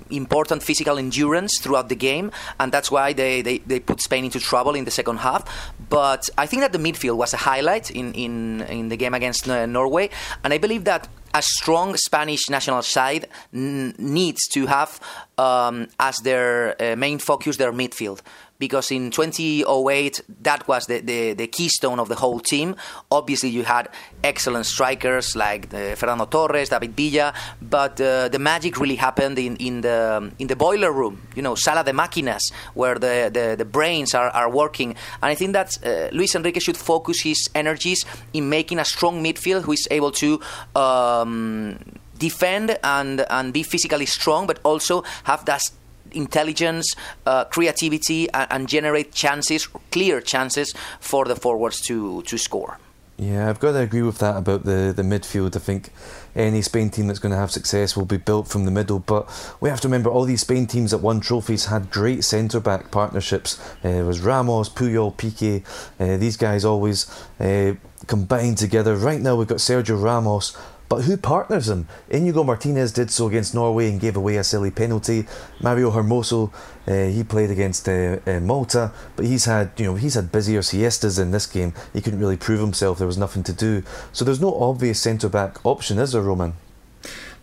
important 0.09 0.63
physical 0.63 0.97
endurance 0.97 1.59
throughout 1.59 1.89
the 1.89 1.95
game, 1.95 2.31
and 2.59 2.71
that's 2.71 2.91
why 2.91 3.13
they, 3.13 3.41
they, 3.41 3.59
they 3.59 3.79
put 3.79 4.01
Spain 4.01 4.25
into 4.25 4.39
trouble 4.39 4.75
in 4.75 4.85
the 4.85 4.91
second 4.91 5.17
half. 5.17 5.43
But 5.89 6.29
I 6.37 6.45
think 6.45 6.61
that 6.61 6.71
the 6.71 6.79
midfield 6.79 7.17
was 7.17 7.33
a 7.33 7.37
highlight 7.37 7.91
in, 7.91 8.13
in, 8.13 8.61
in 8.61 8.89
the 8.89 8.97
game 8.97 9.13
against 9.13 9.47
uh, 9.47 9.65
Norway, 9.65 10.09
and 10.43 10.53
I 10.53 10.57
believe 10.57 10.83
that 10.85 11.07
a 11.33 11.41
strong 11.41 11.95
Spanish 11.95 12.49
national 12.49 12.81
side 12.81 13.27
n- 13.53 13.93
needs 13.97 14.47
to 14.47 14.65
have 14.65 14.99
um, 15.37 15.87
as 15.99 16.17
their 16.17 16.75
uh, 16.81 16.95
main 16.95 17.19
focus 17.19 17.57
their 17.57 17.71
midfield 17.71 18.21
because 18.59 18.91
in 18.91 19.09
2008 19.09 20.21
that 20.41 20.67
was 20.67 20.85
the, 20.85 20.99
the, 20.99 21.33
the, 21.33 21.47
keystone 21.47 21.97
of 21.97 22.09
the 22.09 22.15
whole 22.15 22.39
team. 22.41 22.75
Obviously, 23.09 23.49
you 23.49 23.63
had 23.63 23.87
excellent 24.21 24.65
strikers 24.65 25.35
like 25.35 25.73
uh, 25.73 25.95
Fernando 25.95 26.25
Torres, 26.25 26.67
David 26.67 26.95
Villa, 26.95 27.33
but 27.61 27.99
uh, 28.01 28.27
the 28.27 28.37
magic 28.37 28.77
really 28.77 28.95
happened 28.95 29.39
in, 29.39 29.55
in 29.57 29.81
the 29.81 30.31
in 30.39 30.47
the 30.47 30.57
boiler 30.57 30.91
room. 30.91 31.21
You 31.35 31.41
know, 31.41 31.55
sala 31.55 31.85
de 31.85 31.93
máquinas, 31.93 32.51
where 32.73 32.95
the, 32.95 33.31
the, 33.33 33.55
the 33.57 33.65
brains 33.65 34.13
are, 34.13 34.29
are 34.31 34.49
working. 34.49 34.89
And 35.23 35.31
I 35.31 35.35
think 35.35 35.53
that 35.53 35.77
uh, 35.85 36.13
Luis 36.13 36.35
Enrique 36.35 36.59
should 36.59 36.77
focus 36.77 37.21
his 37.21 37.49
energies 37.55 38.05
in 38.33 38.49
making 38.49 38.79
a 38.79 38.85
strong 38.85 39.23
midfield 39.23 39.63
who 39.63 39.71
is 39.71 39.87
able 39.89 40.11
to. 40.11 40.41
Um, 40.75 41.79
defend 42.19 42.77
and 42.83 43.25
and 43.29 43.53
be 43.53 43.63
physically 43.63 44.05
strong, 44.05 44.45
but 44.45 44.59
also 44.63 45.03
have 45.23 45.45
that 45.45 45.71
intelligence, 46.13 46.95
uh, 47.25 47.45
creativity, 47.45 48.29
and, 48.31 48.47
and, 48.51 48.69
generate 48.69 49.11
chances, 49.11 49.67
clear 49.91 50.21
chances 50.21 50.73
for 50.99 51.25
the 51.25 51.35
forwards 51.35 51.81
to, 51.81 52.21
to 52.23 52.37
score. 52.37 52.77
Yeah, 53.19 53.49
I've 53.49 53.59
got 53.59 53.73
to 53.73 53.79
agree 53.79 54.01
with 54.01 54.19
that 54.19 54.37
about 54.37 54.63
the, 54.63 54.93
the 54.95 55.01
midfield. 55.01 55.53
I 55.53 55.59
think 55.59 55.91
any 56.37 56.61
Spain 56.61 56.89
team 56.89 57.07
that's 57.07 57.19
going 57.19 57.33
to 57.33 57.37
have 57.37 57.51
success 57.51 57.97
will 57.97 58.05
be 58.05 58.15
built 58.15 58.47
from 58.47 58.63
the 58.63 58.71
middle. 58.71 58.99
But 58.99 59.29
we 59.59 59.67
have 59.67 59.81
to 59.81 59.89
remember 59.89 60.09
all 60.09 60.23
these 60.23 60.39
Spain 60.39 60.67
teams 60.67 60.91
that 60.91 60.99
won 60.99 61.19
trophies 61.19 61.65
had 61.65 61.91
great 61.91 62.23
centre 62.23 62.61
back 62.61 62.91
partnerships. 62.91 63.59
Uh, 63.83 63.89
it 63.89 64.03
was 64.03 64.21
Ramos, 64.21 64.69
Puyol, 64.69 65.13
Piqué. 65.15 65.65
Uh, 65.99 66.15
these 66.15 66.37
guys 66.37 66.63
always 66.63 67.07
uh, 67.41 67.73
combined 68.07 68.57
together. 68.57 68.95
Right 68.95 69.19
now 69.19 69.35
we've 69.35 69.47
got 69.47 69.57
Sergio 69.57 70.01
Ramos 70.01 70.57
but 70.89 71.03
who 71.03 71.15
partners 71.17 71.69
him? 71.69 71.87
Inigo 72.09 72.43
Martinez 72.43 72.91
did 72.91 73.11
so 73.11 73.27
against 73.27 73.53
Norway 73.53 73.89
and 73.89 74.01
gave 74.01 74.17
away 74.17 74.37
a 74.37 74.43
silly 74.43 74.71
penalty. 74.71 75.27
Mario 75.61 75.91
Hermoso, 75.91 76.51
uh, 76.87 77.05
he 77.13 77.23
played 77.23 77.51
against 77.51 77.87
uh, 77.87 78.17
uh, 78.25 78.39
Malta, 78.39 78.91
but 79.15 79.25
he's 79.25 79.45
had 79.45 79.71
you 79.77 79.85
know 79.85 79.95
he's 79.95 80.15
had 80.15 80.31
busier 80.31 80.63
siestas 80.63 81.19
in 81.19 81.29
this 81.29 81.45
game. 81.45 81.73
He 81.93 82.01
couldn't 82.01 82.19
really 82.19 82.37
prove 82.37 82.59
himself. 82.59 82.97
There 82.97 83.07
was 83.07 83.17
nothing 83.17 83.43
to 83.43 83.53
do. 83.53 83.83
So 84.11 84.25
there's 84.25 84.41
no 84.41 84.59
obvious 84.59 84.99
centre 84.99 85.29
back 85.29 85.63
option, 85.63 85.99
is 85.99 86.11
there, 86.13 86.23
Roman? 86.23 86.53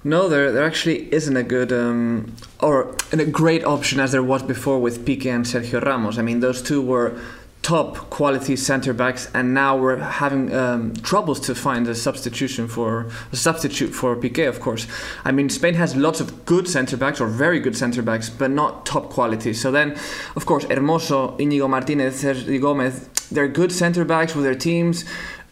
No, 0.02 0.28
there 0.28 0.52
there 0.52 0.64
actually 0.64 1.12
isn't 1.12 1.36
a 1.36 1.42
good 1.42 1.72
um, 1.72 2.32
or 2.60 2.94
a 3.12 3.24
great 3.24 3.64
option 3.64 4.00
as 4.00 4.12
there 4.12 4.22
was 4.22 4.42
before 4.42 4.78
with 4.80 5.04
Piqué 5.04 5.34
and 5.34 5.44
Sergio 5.44 5.84
Ramos. 5.84 6.18
I 6.18 6.22
mean, 6.22 6.40
those 6.40 6.62
two 6.62 6.82
were 6.82 7.18
top 7.66 7.96
quality 8.10 8.54
center 8.54 8.92
backs, 8.92 9.28
and 9.34 9.52
now 9.52 9.76
we're 9.76 9.96
having 9.96 10.54
um, 10.54 10.94
troubles 11.02 11.40
to 11.40 11.52
find 11.52 11.88
a 11.88 11.96
substitution 11.96 12.68
for 12.68 13.08
a 13.32 13.36
substitute 13.36 13.92
for 13.92 14.14
Piqué. 14.14 14.48
Of 14.48 14.60
course, 14.60 14.86
I 15.24 15.32
mean 15.32 15.48
Spain 15.48 15.74
has 15.74 15.96
lots 15.96 16.20
of 16.20 16.44
good 16.44 16.68
center 16.68 16.96
backs 16.96 17.20
or 17.20 17.26
very 17.26 17.58
good 17.58 17.76
center 17.76 18.02
backs, 18.02 18.30
but 18.30 18.52
not 18.52 18.86
top 18.86 19.10
quality. 19.10 19.52
So 19.52 19.72
then, 19.72 19.96
of 20.36 20.46
course, 20.46 20.64
Hermoso, 20.66 21.40
Inigo 21.40 21.66
Martinez, 21.66 22.22
Sergio 22.22 22.60
Gomez, 22.60 23.08
they're 23.32 23.48
good 23.48 23.72
center 23.72 24.04
backs 24.04 24.36
with 24.36 24.44
their 24.44 24.54
teams 24.54 25.04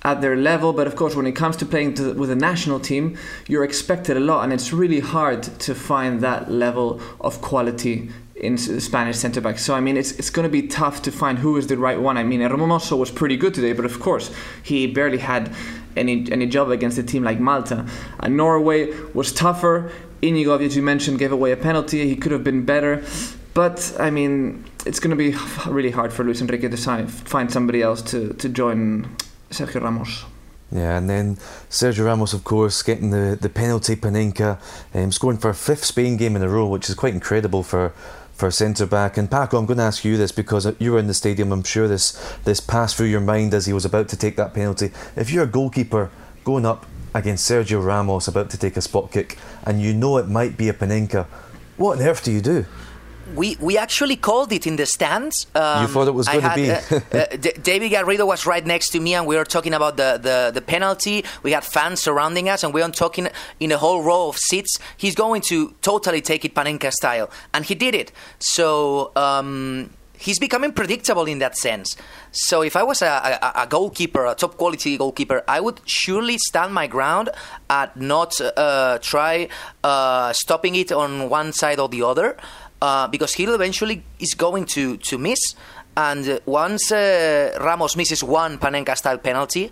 at 0.05 0.21
their 0.21 0.37
level, 0.37 0.73
but 0.73 0.87
of 0.87 0.95
course, 0.95 1.17
when 1.17 1.27
it 1.27 1.33
comes 1.33 1.57
to 1.57 1.67
playing 1.67 1.95
to, 1.95 2.13
with 2.13 2.31
a 2.31 2.37
national 2.37 2.79
team, 2.79 3.19
you're 3.49 3.65
expected 3.65 4.17
a 4.17 4.21
lot, 4.21 4.45
and 4.45 4.53
it's 4.53 4.73
really 4.73 5.01
hard 5.01 5.43
to 5.43 5.75
find 5.75 6.21
that 6.21 6.49
level 6.49 7.01
of 7.21 7.41
quality 7.41 8.11
in 8.37 8.59
Spanish 8.59 9.17
centre 9.17 9.41
back. 9.41 9.59
So 9.59 9.75
I 9.75 9.81
mean, 9.81 9.97
it's 9.97 10.13
it's 10.13 10.31
going 10.31 10.45
to 10.45 10.51
be 10.51 10.67
tough 10.67 11.03
to 11.03 11.13
find 11.13 11.39
who 11.39 11.57
is 11.57 11.67
the 11.67 11.77
right 11.77 12.01
one. 12.01 12.17
I 12.17 12.25
mean, 12.25 12.41
Hermoso 12.41 12.97
was 12.99 13.11
pretty 13.11 13.37
good 13.37 13.55
today, 13.55 13.73
but 13.73 13.85
of 13.85 14.01
course 14.01 14.31
he 14.63 14.87
barely 14.87 15.19
had 15.19 15.51
any 15.97 16.31
any 16.33 16.47
job 16.47 16.71
against 16.71 16.99
a 16.99 17.03
team 17.03 17.23
like 17.23 17.39
Malta. 17.39 17.87
And 18.21 18.37
Norway 18.37 18.93
was 19.13 19.33
tougher. 19.33 19.91
Inigo, 20.23 20.59
as 20.59 20.75
you 20.75 20.83
mentioned, 20.83 21.19
gave 21.19 21.33
away 21.33 21.53
a 21.53 21.57
penalty. 21.57 22.09
He 22.09 22.17
could 22.17 22.33
have 22.33 22.43
been 22.43 22.65
better, 22.65 23.05
but 23.53 23.95
I 24.01 24.11
mean, 24.11 24.65
it's 24.87 24.99
going 24.99 25.11
to 25.11 25.17
be 25.17 25.37
really 25.67 25.91
hard 25.91 26.13
for 26.13 26.25
Luis 26.25 26.41
Enrique 26.41 26.69
to 26.69 27.07
find 27.07 27.51
somebody 27.53 27.83
else 27.83 28.03
to 28.03 28.33
to 28.35 28.49
join 28.49 29.17
Sergio 29.51 29.83
Ramos. 29.83 30.25
Yeah, 30.73 30.99
and 30.99 31.09
then 31.09 31.37
Sergio 31.71 32.07
Ramos, 32.07 32.33
of 32.33 32.43
course, 32.43 32.83
getting 32.83 33.11
the, 33.11 33.39
the 33.41 33.49
penalty, 33.49 33.95
Panenka, 33.95 34.59
um, 34.93 35.13
scoring 35.13 35.39
for 35.39 35.51
a 35.51 35.55
fifth 35.55 35.85
Spain 35.85 36.17
game 36.17 36.35
in 36.35 36.43
a 36.43 36.49
row, 36.49 36.67
which 36.67 36.89
is 36.89 36.97
quite 36.97 37.15
incredible 37.15 37.63
for 37.63 37.93
for 38.35 38.51
centre 38.51 38.87
back. 38.87 39.17
And 39.17 39.31
Paco, 39.31 39.59
I'm 39.59 39.67
going 39.67 39.79
to 39.79 39.85
ask 39.85 40.05
you 40.05 40.17
this 40.17 40.33
because 40.33 40.71
you 40.79 40.93
were 40.93 40.99
in 40.99 41.07
the 41.07 41.15
stadium. 41.15 41.53
I'm 41.53 41.63
sure 41.63 41.89
this 41.89 42.13
this 42.45 42.61
passed 42.61 42.97
through 42.97 43.07
your 43.07 43.21
mind 43.21 43.55
as 43.55 43.67
he 43.67 43.73
was 43.73 43.85
about 43.85 44.09
to 44.09 44.17
take 44.17 44.37
that 44.37 44.53
penalty. 44.53 44.91
If 45.17 45.31
you're 45.31 45.45
a 45.45 45.49
goalkeeper 45.49 46.11
going 46.45 46.67
up 46.67 46.87
against 47.15 47.49
Sergio 47.49 47.85
Ramos 47.85 48.27
about 48.27 48.51
to 48.51 48.59
take 48.59 48.77
a 48.77 48.83
spot 48.83 49.13
kick, 49.13 49.39
and 49.63 49.81
you 49.81 49.95
know 49.95 50.19
it 50.19 50.29
might 50.29 50.57
be 50.57 50.69
a 50.69 50.75
Panenka, 50.75 51.27
what 51.77 51.99
on 51.99 52.05
earth 52.05 52.25
do 52.25 52.33
you 52.33 52.41
do? 52.41 52.67
We 53.35 53.57
we 53.61 53.79
actually 53.79 54.17
called 54.17 54.53
it 54.53 54.67
in 54.67 54.77
the 54.77 54.87
stands. 54.87 55.47
Um, 55.55 55.83
you 55.83 55.89
thought 55.89 56.09
it 56.09 56.15
was 56.15 56.29
going 56.29 56.43
to 56.43 56.55
be. 56.55 56.71
uh, 56.71 56.81
uh, 57.13 57.37
D- 57.37 57.53
David 57.63 57.93
Garrido 57.93 58.27
was 58.27 58.47
right 58.47 58.65
next 58.65 58.91
to 58.91 59.01
me, 59.01 59.15
and 59.15 59.27
we 59.27 59.37
were 59.37 59.45
talking 59.45 59.75
about 59.75 59.97
the, 59.97 60.19
the, 60.21 60.51
the 60.53 60.61
penalty. 60.61 61.25
We 61.43 61.53
had 61.53 61.65
fans 61.65 62.01
surrounding 62.01 62.49
us, 62.49 62.65
and 62.65 62.75
we 62.75 62.83
were 62.83 62.89
talking 62.91 63.29
in 63.61 63.73
a 63.73 63.79
whole 63.79 64.03
row 64.03 64.29
of 64.29 64.37
seats. 64.37 64.79
He's 64.97 65.15
going 65.15 65.43
to 65.43 65.75
totally 65.83 66.21
take 66.21 66.45
it 66.45 66.55
Panenka 66.55 66.93
style, 66.93 67.31
and 67.53 67.65
he 67.65 67.75
did 67.75 67.95
it. 67.95 68.13
So. 68.39 69.13
Um, 69.17 69.91
he's 70.17 70.39
becoming 70.39 70.73
predictable 70.73 71.27
in 71.27 71.39
that 71.39 71.57
sense. 71.57 71.97
So 72.33 72.63
if 72.63 72.77
I 72.77 72.83
was 72.83 73.03
a, 73.03 73.07
a, 73.43 73.63
a, 73.63 73.67
goalkeeper, 73.67 74.25
a 74.25 74.35
top 74.35 74.57
quality 74.57 74.97
goalkeeper, 74.97 75.43
I 75.47 75.61
would 75.61 75.81
surely 75.85 76.39
stand 76.39 76.73
my 76.73 76.87
ground 76.87 77.31
and 77.69 77.91
not 77.97 78.41
uh, 78.41 78.99
try 79.03 79.49
uh, 79.83 80.33
stopping 80.33 80.77
it 80.77 80.91
on 80.93 81.29
one 81.29 81.53
side 81.53 81.79
or 81.79 81.89
the 81.89 82.03
other 82.03 82.37
uh, 82.85 83.09
because 83.09 83.33
he 83.33 83.45
eventually 83.45 84.03
is 84.19 84.35
going 84.35 84.65
to, 84.67 84.97
to 84.99 85.17
miss. 85.19 85.43
And 85.97 86.41
once 86.45 86.93
uh, 86.93 87.57
Ramos 87.61 87.97
misses 87.97 88.23
one 88.23 88.59
Panenka 88.59 88.95
style 88.97 89.19
penalty, 89.19 89.71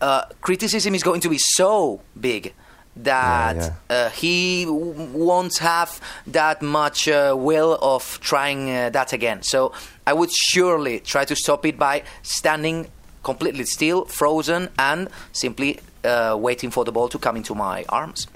uh, 0.00 0.22
criticism 0.40 0.94
is 0.94 1.02
going 1.02 1.20
to 1.22 1.30
be 1.30 1.38
so 1.38 2.00
big. 2.28 2.52
that 2.96 3.56
Yeah, 3.56 3.74
yeah. 3.88 3.96
Uh, 3.96 4.10
he 4.10 4.64
w- 4.64 4.92
won't 5.26 5.56
have 5.58 5.90
that 6.26 6.60
much 6.60 7.08
uh, 7.08 7.34
will 7.48 7.78
of 7.80 8.18
trying 8.20 8.62
uh, 8.68 8.90
that 8.90 9.12
again. 9.12 9.42
So 9.42 9.72
I 10.10 10.12
would 10.12 10.32
surely 10.50 11.00
try 11.00 11.24
to 11.24 11.36
stop 11.36 11.64
it 11.64 11.76
by 11.78 12.02
standing 12.22 12.88
completely 13.22 13.64
still, 13.64 14.04
frozen, 14.06 14.68
and 14.76 15.08
simply 15.32 15.78
uh, 16.04 16.36
waiting 16.46 16.70
for 16.70 16.84
the 16.84 16.92
ball 16.92 17.08
to 17.08 17.18
come 17.18 17.36
into 17.36 17.54
my 17.54 17.84
arms. 17.88 18.26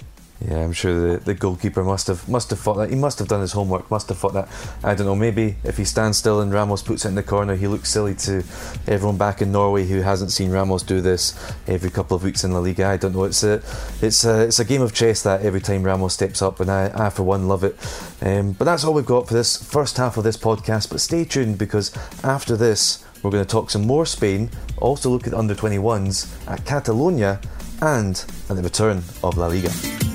Yeah, 0.41 0.59
I'm 0.59 0.73
sure 0.73 1.13
the, 1.13 1.23
the 1.23 1.33
goalkeeper 1.33 1.81
must 1.81 2.07
have 2.07 2.27
must 2.27 2.49
have 2.49 2.59
thought 2.59 2.75
that. 2.75 2.89
He 2.89 2.95
must 2.95 3.19
have 3.19 3.29
done 3.29 3.39
his 3.39 3.53
homework. 3.53 3.89
Must 3.89 4.09
have 4.09 4.17
thought 4.17 4.33
that. 4.33 4.49
I 4.83 4.93
don't 4.93 5.07
know. 5.07 5.15
Maybe 5.15 5.55
if 5.63 5.77
he 5.77 5.85
stands 5.85 6.17
still 6.17 6.41
and 6.41 6.53
Ramos 6.53 6.83
puts 6.83 7.05
it 7.05 7.09
in 7.09 7.15
the 7.15 7.23
corner, 7.23 7.55
he 7.55 7.67
looks 7.67 7.89
silly 7.89 8.15
to 8.15 8.43
everyone 8.85 9.17
back 9.17 9.41
in 9.41 9.53
Norway 9.53 9.87
who 9.87 10.01
hasn't 10.01 10.31
seen 10.31 10.51
Ramos 10.51 10.83
do 10.83 10.99
this 10.99 11.33
every 11.67 11.89
couple 11.89 12.17
of 12.17 12.23
weeks 12.23 12.43
in 12.43 12.51
La 12.51 12.59
Liga. 12.59 12.85
I 12.85 12.97
don't 12.97 13.13
know. 13.13 13.23
It's 13.23 13.43
a 13.43 13.61
it's 14.01 14.25
a 14.25 14.43
it's 14.43 14.59
a 14.59 14.65
game 14.65 14.81
of 14.81 14.93
chess 14.93 15.23
that 15.23 15.41
every 15.41 15.61
time 15.61 15.83
Ramos 15.83 16.13
steps 16.13 16.41
up, 16.41 16.59
and 16.59 16.69
I, 16.69 16.91
I 16.93 17.09
for 17.11 17.23
one 17.23 17.47
love 17.47 17.63
it. 17.63 17.77
Um, 18.21 18.51
but 18.51 18.65
that's 18.65 18.83
all 18.83 18.93
we've 18.93 19.05
got 19.05 19.29
for 19.29 19.33
this 19.33 19.55
first 19.63 19.95
half 19.95 20.17
of 20.17 20.25
this 20.25 20.37
podcast. 20.37 20.89
But 20.89 20.99
stay 20.99 21.23
tuned 21.23 21.57
because 21.57 21.95
after 22.25 22.57
this, 22.57 23.05
we're 23.23 23.31
going 23.31 23.45
to 23.45 23.49
talk 23.49 23.69
some 23.69 23.87
more 23.87 24.05
Spain. 24.05 24.49
Also 24.77 25.09
look 25.09 25.27
at 25.27 25.33
under 25.33 25.55
21s 25.55 26.29
at 26.49 26.65
Catalonia 26.65 27.39
and 27.81 28.23
at 28.49 28.57
the 28.57 28.61
return 28.61 28.97
of 29.23 29.37
La 29.37 29.47
Liga. 29.47 30.14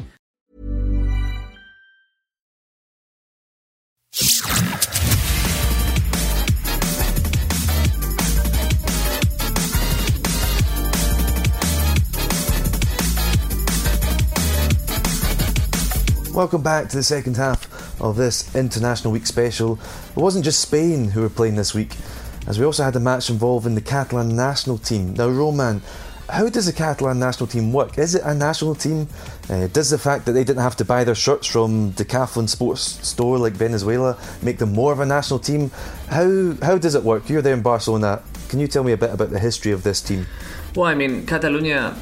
Welcome 16.41 16.63
back 16.63 16.89
to 16.89 16.97
the 16.97 17.03
second 17.03 17.37
half 17.37 18.01
of 18.01 18.15
this 18.15 18.55
International 18.55 19.13
Week 19.13 19.27
special. 19.27 19.77
It 20.09 20.19
wasn't 20.19 20.43
just 20.43 20.59
Spain 20.59 21.11
who 21.11 21.21
were 21.21 21.29
playing 21.29 21.53
this 21.53 21.75
week, 21.75 21.95
as 22.47 22.57
we 22.57 22.65
also 22.65 22.83
had 22.83 22.95
a 22.95 22.99
match 22.99 23.29
involving 23.29 23.75
the 23.75 23.81
Catalan 23.81 24.35
national 24.35 24.79
team. 24.79 25.13
Now, 25.13 25.29
Roman, 25.29 25.83
how 26.27 26.49
does 26.49 26.65
the 26.65 26.73
Catalan 26.73 27.19
national 27.19 27.45
team 27.45 27.71
work? 27.71 27.99
Is 27.99 28.15
it 28.15 28.23
a 28.25 28.33
national 28.33 28.73
team? 28.73 29.07
Uh, 29.51 29.67
does 29.67 29.91
the 29.91 29.99
fact 29.99 30.25
that 30.25 30.31
they 30.31 30.43
didn't 30.43 30.63
have 30.63 30.75
to 30.77 30.83
buy 30.83 31.03
their 31.03 31.13
shirts 31.13 31.45
from 31.45 31.91
Decathlon 31.91 32.49
Sports 32.49 32.81
Store 33.07 33.37
like 33.37 33.53
Venezuela 33.53 34.17
make 34.41 34.57
them 34.57 34.73
more 34.73 34.91
of 34.91 34.99
a 34.99 35.05
national 35.05 35.37
team? 35.37 35.69
How 36.09 36.55
how 36.63 36.79
does 36.79 36.95
it 36.95 37.03
work? 37.03 37.29
You're 37.29 37.43
there 37.43 37.53
in 37.53 37.61
Barcelona. 37.61 38.23
Can 38.49 38.59
you 38.59 38.67
tell 38.67 38.83
me 38.83 38.93
a 38.93 38.97
bit 38.97 39.13
about 39.13 39.29
the 39.29 39.37
history 39.37 39.73
of 39.73 39.83
this 39.83 40.01
team? 40.01 40.25
Well, 40.75 40.87
I 40.87 40.95
mean, 40.95 41.27
Catalonia 41.27 41.95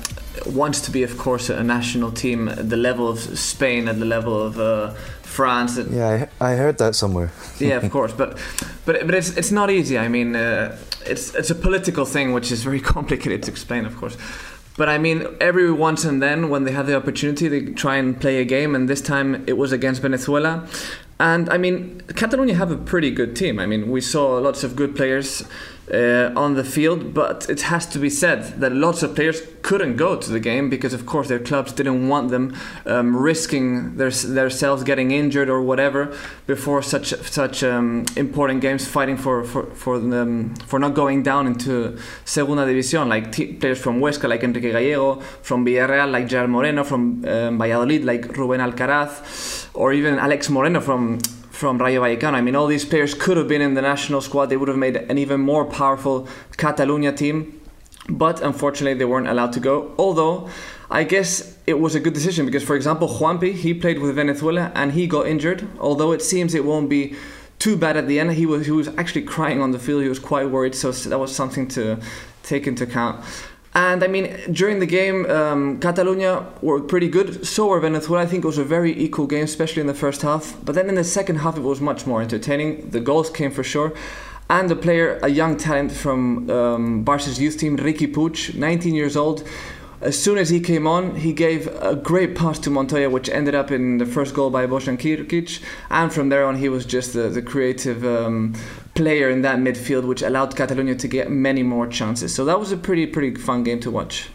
wants 0.46 0.82
to 0.82 0.92
be, 0.92 1.04
of 1.04 1.18
course, 1.18 1.50
a 1.50 1.64
national 1.64 2.12
team 2.12 2.48
at 2.50 2.70
the 2.70 2.78
level 2.78 3.08
of 3.08 3.20
Spain, 3.38 3.88
at 3.88 4.00
the 4.00 4.06
level 4.06 4.42
of 4.42 4.60
uh, 4.60 4.94
France. 5.24 5.78
and- 5.78 5.92
Yeah, 5.96 6.28
I, 6.42 6.52
I 6.54 6.56
heard 6.56 6.78
that 6.78 6.96
somewhere. 6.96 7.32
yeah, 7.60 7.78
of 7.78 7.92
course, 7.92 8.14
but 8.14 8.38
but 8.86 9.06
but 9.06 9.14
it's 9.16 9.38
it's 9.38 9.52
not 9.52 9.70
easy. 9.70 9.98
I 9.98 10.08
mean, 10.08 10.36
uh, 10.36 10.78
it's 11.06 11.34
it's 11.36 11.50
a 11.52 11.56
political 11.56 12.06
thing 12.06 12.34
which 12.34 12.52
is 12.52 12.64
very 12.64 12.80
complicated 12.96 13.44
to 13.44 13.52
explain, 13.52 13.86
of 13.86 13.96
course. 13.98 14.18
But 14.78 14.88
I 14.88 14.98
mean, 14.98 15.26
every 15.42 15.72
once 15.72 16.06
and 16.06 16.22
then, 16.22 16.50
when 16.50 16.64
they 16.64 16.72
have 16.72 16.88
the 16.88 16.96
opportunity, 16.96 17.50
they 17.50 17.62
try 17.74 17.98
and 17.98 18.20
play 18.20 18.40
a 18.42 18.46
game, 18.46 18.76
and 18.76 18.88
this 18.88 19.02
time 19.02 19.44
it 19.48 19.58
was 19.58 19.72
against 19.74 20.02
Venezuela. 20.02 20.66
And 21.20 21.50
I 21.50 21.58
mean, 21.58 22.02
Catalonia 22.16 22.56
have 22.56 22.72
a 22.72 22.78
pretty 22.78 23.12
good 23.12 23.36
team. 23.36 23.60
I 23.60 23.66
mean, 23.66 23.92
we 23.92 24.00
saw 24.02 24.38
lots 24.38 24.64
of 24.64 24.76
good 24.78 24.96
players 24.96 25.44
uh, 25.94 26.32
on 26.36 26.56
the 26.56 26.64
field, 26.64 27.14
but 27.14 27.50
it 27.50 27.62
has 27.62 27.86
to 27.88 28.00
be 28.00 28.10
said 28.10 28.60
that 28.60 28.72
lots 28.72 29.02
of 29.04 29.16
players 29.16 29.42
couldn't 29.62 29.96
go 29.96 30.16
to 30.16 30.32
the 30.32 30.40
game 30.40 30.70
because, 30.70 30.94
of 30.94 31.06
course, 31.06 31.28
their 31.28 31.40
clubs 31.40 31.72
didn't 31.74 32.08
want 32.08 32.30
them 32.30 32.56
um, 32.86 33.16
risking 33.16 33.98
their 33.98 34.12
themselves 34.12 34.84
getting 34.84 35.12
injured 35.12 35.50
or 35.50 35.62
whatever 35.62 36.16
before 36.48 36.82
such 36.82 37.08
such 37.24 37.64
um, 37.64 38.06
important 38.16 38.62
games, 38.62 38.88
fighting 38.88 39.18
for 39.18 39.44
for 39.44 39.66
for 39.76 40.00
them 40.00 40.56
for 40.68 40.80
not 40.80 40.94
going 40.94 41.24
down 41.24 41.48
into 41.48 41.98
Segunda 42.26 42.66
División. 42.66 43.08
Like 43.08 43.32
t- 43.32 43.54
players 43.54 43.80
from 43.80 44.00
Huesca, 44.00 44.28
like 44.30 44.44
Enrique 44.44 44.72
Gallego, 44.72 45.20
from 45.42 45.66
Villarreal, 45.66 46.12
like 46.12 46.28
Gerard 46.28 46.50
Moreno, 46.50 46.84
from 46.84 47.26
um, 47.26 47.58
Valladolid, 47.58 48.04
like 48.06 48.24
Rubén 48.34 48.60
Alcaraz, 48.60 49.68
or 49.74 49.94
even 49.94 50.20
Alex 50.20 50.50
Moreno 50.50 50.82
from 50.82 51.20
from 51.60 51.78
Rayo 51.78 52.02
Vallecano. 52.02 52.36
I 52.36 52.42
mean, 52.42 52.56
all 52.56 52.68
these 52.68 52.86
players 52.86 53.14
could 53.14 53.36
have 53.36 53.50
been 53.50 53.62
in 53.62 53.74
the 53.74 53.82
national 53.82 54.22
squad. 54.22 54.46
They 54.46 54.56
would 54.56 54.70
have 54.70 54.78
made 54.78 54.96
an 54.96 55.18
even 55.18 55.42
more 55.42 55.66
powerful 55.66 56.26
Catalunya 56.56 57.16
team, 57.16 57.60
but 58.08 58.42
unfortunately, 58.42 58.98
they 58.98 59.04
weren't 59.04 59.28
allowed 59.28 59.52
to 59.54 59.60
go. 59.60 59.94
Although, 59.98 60.50
I 60.90 61.04
guess 61.04 61.58
it 61.68 61.82
was 61.82 61.96
a 61.96 62.00
good 62.00 62.14
decision 62.14 62.46
because, 62.46 62.64
for 62.64 62.78
example, 62.78 63.10
Juanpi 63.10 63.54
he 63.54 63.74
played 63.74 64.00
with 64.00 64.16
Venezuela 64.16 64.72
and 64.74 64.94
he 64.94 65.06
got 65.06 65.28
injured. 65.28 65.68
Although 65.82 66.14
it 66.14 66.22
seems 66.22 66.56
it 66.56 66.64
won't 66.64 66.90
be 66.90 67.18
too 67.60 67.76
bad 67.76 67.98
at 67.98 68.08
the 68.08 68.22
end. 68.22 68.32
He 68.32 68.46
was 68.46 68.66
he 68.66 68.72
was 68.72 68.88
actually 68.98 69.24
crying 69.24 69.62
on 69.62 69.72
the 69.72 69.80
field. 69.80 70.02
He 70.02 70.08
was 70.08 70.18
quite 70.18 70.50
worried. 70.50 70.76
So 70.76 70.94
that 70.94 71.20
was 71.20 71.36
something 71.36 71.68
to 71.70 72.00
take 72.42 72.68
into 72.68 72.86
account. 72.86 73.22
And 73.76 74.04
I 74.04 74.08
mean, 74.08 74.36
during 74.52 74.80
the 74.80 74.88
game, 74.88 75.30
um, 75.30 75.80
Catalonia 75.80 76.46
were 76.62 76.82
pretty 76.82 77.08
good. 77.08 77.46
So 77.46 77.68
were 77.68 77.80
Venezuela. 77.80 78.24
I 78.24 78.26
think 78.26 78.44
it 78.44 78.48
was 78.48 78.58
a 78.58 78.64
very 78.64 78.98
equal 79.00 79.28
game, 79.28 79.44
especially 79.44 79.82
in 79.82 79.88
the 79.88 79.94
first 79.94 80.24
half. 80.24 80.58
But 80.64 80.74
then 80.76 80.90
in 80.90 80.96
the 80.96 81.04
second 81.04 81.38
half, 81.38 81.56
it 81.56 81.62
was 81.62 81.80
much 81.80 82.08
more 82.08 82.22
entertaining. 82.22 82.90
The 82.90 83.00
goals 83.00 83.30
came 83.30 83.52
for 83.52 83.64
sure. 83.64 83.94
And 84.50 84.68
the 84.68 84.76
player, 84.76 85.20
a 85.22 85.30
young 85.30 85.58
talent 85.58 85.92
from 85.92 86.50
um, 86.50 87.04
Barca's 87.04 87.40
youth 87.40 87.60
team, 87.60 87.78
Riqui 87.78 88.12
Puig, 88.12 88.56
19 88.56 88.96
years 88.96 89.16
old. 89.16 89.48
As 90.02 90.18
soon 90.22 90.38
as 90.38 90.50
he 90.50 90.60
came 90.62 90.88
on, 90.88 91.16
he 91.16 91.34
gave 91.34 91.68
a 91.84 91.94
great 91.96 92.34
pass 92.34 92.58
to 92.60 92.70
Montoya, 92.70 93.10
which 93.10 93.30
ended 93.30 93.54
up 93.54 93.70
in 93.70 93.98
the 93.98 94.06
first 94.06 94.34
goal 94.34 94.50
by 94.50 94.66
Bojan 94.66 94.98
Krkic. 94.98 95.62
And 95.92 96.12
from 96.12 96.30
there 96.30 96.46
on, 96.46 96.56
he 96.56 96.70
was 96.70 96.86
just 96.86 97.14
the, 97.14 97.30
the 97.30 97.42
creative 97.42 98.04
um, 98.06 98.56
player 99.00 99.30
in 99.30 99.44
that 99.44 99.60
midfield, 99.60 100.06
which 100.06 100.22
allowed 100.22 100.58
Catalonia 100.58 100.94
to 100.94 101.08
get 101.08 101.32
many 101.32 101.64
more 101.64 101.88
chances. 101.88 102.36
So 102.36 102.44
that 102.44 102.60
was 102.60 102.74
a 102.74 102.78
pretty, 102.78 103.06
pretty 103.08 103.34
fun 103.40 103.64
game 103.64 103.80
to 103.80 103.90
watch. 103.90 104.30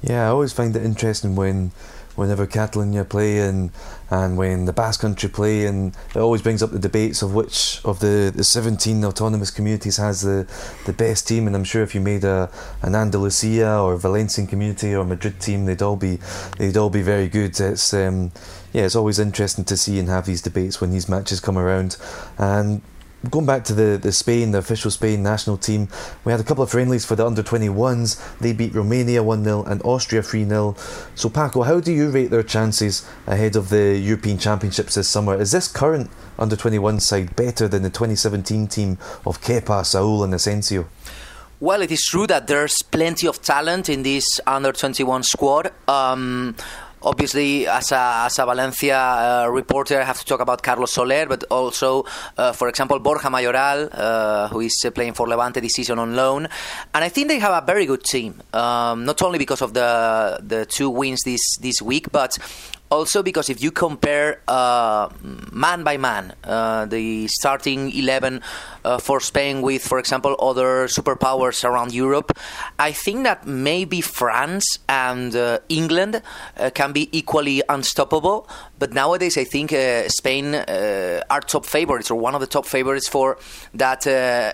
Yeah, 0.00 0.26
I 0.26 0.28
always 0.28 0.52
find 0.52 0.76
it 0.76 0.84
interesting 0.84 1.34
when 1.34 1.72
whenever 2.14 2.46
Catalonia 2.46 3.04
play 3.04 3.38
and 3.38 3.72
and 4.10 4.36
when 4.36 4.66
the 4.66 4.72
Basque 4.72 5.00
Country 5.00 5.28
play, 5.28 5.66
and 5.66 5.92
it 6.14 6.18
always 6.18 6.40
brings 6.40 6.62
up 6.62 6.70
the 6.70 6.78
debates 6.78 7.20
of 7.20 7.34
which 7.34 7.80
of 7.84 7.98
the, 7.98 8.30
the 8.32 8.44
17 8.44 9.04
autonomous 9.04 9.50
communities 9.50 9.96
has 9.96 10.20
the, 10.20 10.46
the 10.86 10.92
best 10.92 11.26
team. 11.26 11.48
And 11.48 11.56
I'm 11.56 11.64
sure 11.64 11.82
if 11.82 11.96
you 11.96 12.00
made 12.00 12.22
a 12.22 12.48
an 12.82 12.94
Andalusia 12.94 13.80
or 13.80 13.96
Valencian 13.96 14.46
community 14.46 14.94
or 14.94 15.04
Madrid 15.04 15.40
team, 15.40 15.64
they'd 15.64 15.82
all 15.82 15.96
be 15.96 16.20
they'd 16.58 16.76
all 16.76 16.90
be 16.90 17.02
very 17.02 17.28
good. 17.28 17.58
It's 17.58 17.92
um, 17.92 18.30
yeah, 18.72 18.84
it's 18.84 18.94
always 18.94 19.18
interesting 19.18 19.64
to 19.64 19.76
see 19.76 19.98
and 19.98 20.08
have 20.08 20.26
these 20.26 20.42
debates 20.42 20.80
when 20.80 20.92
these 20.92 21.08
matches 21.08 21.40
come 21.40 21.58
around. 21.58 21.96
And 22.38 22.82
going 23.30 23.46
back 23.46 23.64
to 23.64 23.74
the, 23.74 23.98
the 23.98 24.12
Spain, 24.12 24.52
the 24.52 24.58
official 24.58 24.90
Spain 24.90 25.22
national 25.22 25.56
team, 25.56 25.88
we 26.24 26.32
had 26.32 26.40
a 26.40 26.44
couple 26.44 26.62
of 26.62 26.70
friendlies 26.70 27.04
for 27.04 27.16
the 27.16 27.26
under 27.26 27.42
21s. 27.42 28.38
They 28.38 28.52
beat 28.52 28.74
Romania 28.74 29.22
1 29.22 29.44
0 29.44 29.64
and 29.64 29.82
Austria 29.82 30.22
3 30.22 30.44
0. 30.44 30.76
So, 31.14 31.28
Paco, 31.28 31.62
how 31.62 31.80
do 31.80 31.92
you 31.92 32.10
rate 32.10 32.30
their 32.30 32.42
chances 32.42 33.06
ahead 33.26 33.56
of 33.56 33.68
the 33.68 33.96
European 33.98 34.38
Championships 34.38 34.94
this 34.94 35.08
summer? 35.08 35.40
Is 35.40 35.52
this 35.52 35.68
current 35.68 36.10
under 36.38 36.56
21 36.56 37.00
side 37.00 37.34
better 37.36 37.68
than 37.68 37.82
the 37.82 37.90
2017 37.90 38.66
team 38.68 38.98
of 39.26 39.40
Kepa, 39.40 39.84
Saul, 39.84 40.24
and 40.24 40.34
Asensio? 40.34 40.86
Well, 41.60 41.82
it 41.82 41.90
is 41.90 42.04
true 42.04 42.26
that 42.26 42.46
there's 42.46 42.82
plenty 42.82 43.26
of 43.26 43.40
talent 43.40 43.88
in 43.88 44.02
this 44.02 44.40
under 44.46 44.72
21 44.72 45.22
squad. 45.22 45.72
Um, 45.88 46.56
obviously, 47.04 47.66
as 47.66 47.92
a, 47.92 48.24
as 48.26 48.38
a 48.38 48.46
Valencia 48.46 48.98
uh, 48.98 49.48
reporter, 49.48 50.00
I 50.00 50.04
have 50.04 50.18
to 50.18 50.24
talk 50.24 50.40
about 50.40 50.62
Carlos 50.62 50.92
Soler, 50.92 51.26
but 51.26 51.44
also, 51.50 52.04
uh, 52.36 52.52
for 52.52 52.68
example, 52.68 52.98
Borja 52.98 53.30
Mayoral, 53.30 53.88
uh, 53.92 54.48
who 54.48 54.60
is 54.60 54.82
uh, 54.84 54.90
playing 54.90 55.14
for 55.14 55.28
Levante 55.28 55.60
this 55.60 55.74
season 55.74 55.98
on 55.98 56.16
loan. 56.16 56.48
And 56.94 57.04
I 57.04 57.08
think 57.08 57.28
they 57.28 57.38
have 57.38 57.62
a 57.62 57.64
very 57.64 57.86
good 57.86 58.04
team, 58.04 58.42
um, 58.52 59.04
not 59.04 59.22
only 59.22 59.38
because 59.38 59.62
of 59.62 59.74
the 59.74 60.40
the 60.42 60.66
two 60.66 60.90
wins 60.90 61.22
this, 61.22 61.56
this 61.58 61.80
week, 61.82 62.10
but 62.10 62.38
also 62.90 63.22
because 63.22 63.48
if 63.50 63.62
you 63.62 63.70
compare 63.70 64.40
uh, 64.46 65.08
man 65.52 65.82
by 65.82 65.96
man 65.96 66.32
uh, 66.44 66.86
the 66.86 67.26
starting 67.28 67.90
11 67.90 68.40
uh, 68.84 68.98
for 68.98 69.20
Spain 69.20 69.62
with, 69.62 69.82
for 69.82 69.98
example, 69.98 70.36
other 70.38 70.86
superpowers 70.86 71.64
around 71.64 71.92
Europe, 71.92 72.38
I 72.78 72.92
think 72.92 73.24
that 73.24 73.46
maybe 73.46 74.00
France 74.00 74.78
and 74.88 75.34
uh, 75.34 75.58
England 75.68 76.22
uh, 76.56 76.70
can 76.70 76.92
be 76.92 77.08
equally 77.16 77.62
unstoppable. 77.68 78.48
But 78.78 78.92
nowadays, 78.92 79.38
I 79.38 79.44
think 79.44 79.72
uh, 79.72 80.08
Spain 80.08 80.54
are 80.54 81.40
top 81.40 81.66
favorites 81.66 82.10
or 82.10 82.18
one 82.18 82.34
of 82.34 82.40
the 82.40 82.46
top 82.46 82.66
favorites 82.66 83.08
for 83.08 83.38
that 83.74 84.06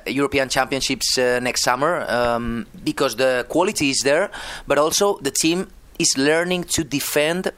European 0.07 0.49
Championships 0.49 1.19
next 1.19 1.62
summer 1.62 2.07
um, 2.09 2.66
because 2.85 3.16
the 3.16 3.45
quality 3.49 3.90
is 3.90 4.01
there, 4.01 4.31
but 4.66 4.79
also 4.79 5.19
the 5.19 5.31
team 5.31 5.69
is 5.99 6.16
learning 6.16 6.64
to 6.64 6.85
defend 6.85 7.53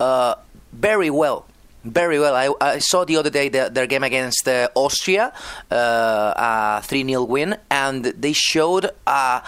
uh, 0.00 0.34
very 0.72 1.10
well. 1.10 1.46
Very 1.84 2.18
well. 2.18 2.34
I, 2.34 2.52
I, 2.60 2.78
saw 2.78 3.04
the 3.04 3.16
other 3.16 3.30
day 3.30 3.48
the, 3.48 3.70
their 3.72 3.86
game 3.86 4.02
against 4.02 4.48
uh, 4.48 4.68
Austria, 4.74 5.32
uh, 5.70 6.80
a 6.80 6.82
3 6.82 7.04
0 7.04 7.22
win, 7.22 7.56
and 7.70 8.06
they 8.06 8.32
showed 8.32 8.90
uh, 9.06 9.40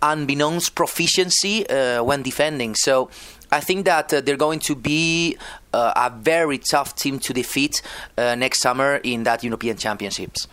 unbeknownst 0.00 0.74
proficiency 0.74 1.68
uh, 1.68 2.02
when 2.02 2.22
defending. 2.22 2.74
So 2.74 3.10
I 3.50 3.60
think 3.60 3.84
that 3.84 4.08
they're 4.08 4.38
going 4.38 4.60
to 4.60 4.74
be 4.74 5.36
a 5.74 6.10
very 6.14 6.58
tough 6.58 6.94
team 6.96 7.18
to 7.18 7.34
defeat 7.34 7.82
next 8.16 8.60
summer 8.60 8.96
in 8.96 9.24
that 9.24 9.44
European 9.44 9.76
Championships. 9.76 10.48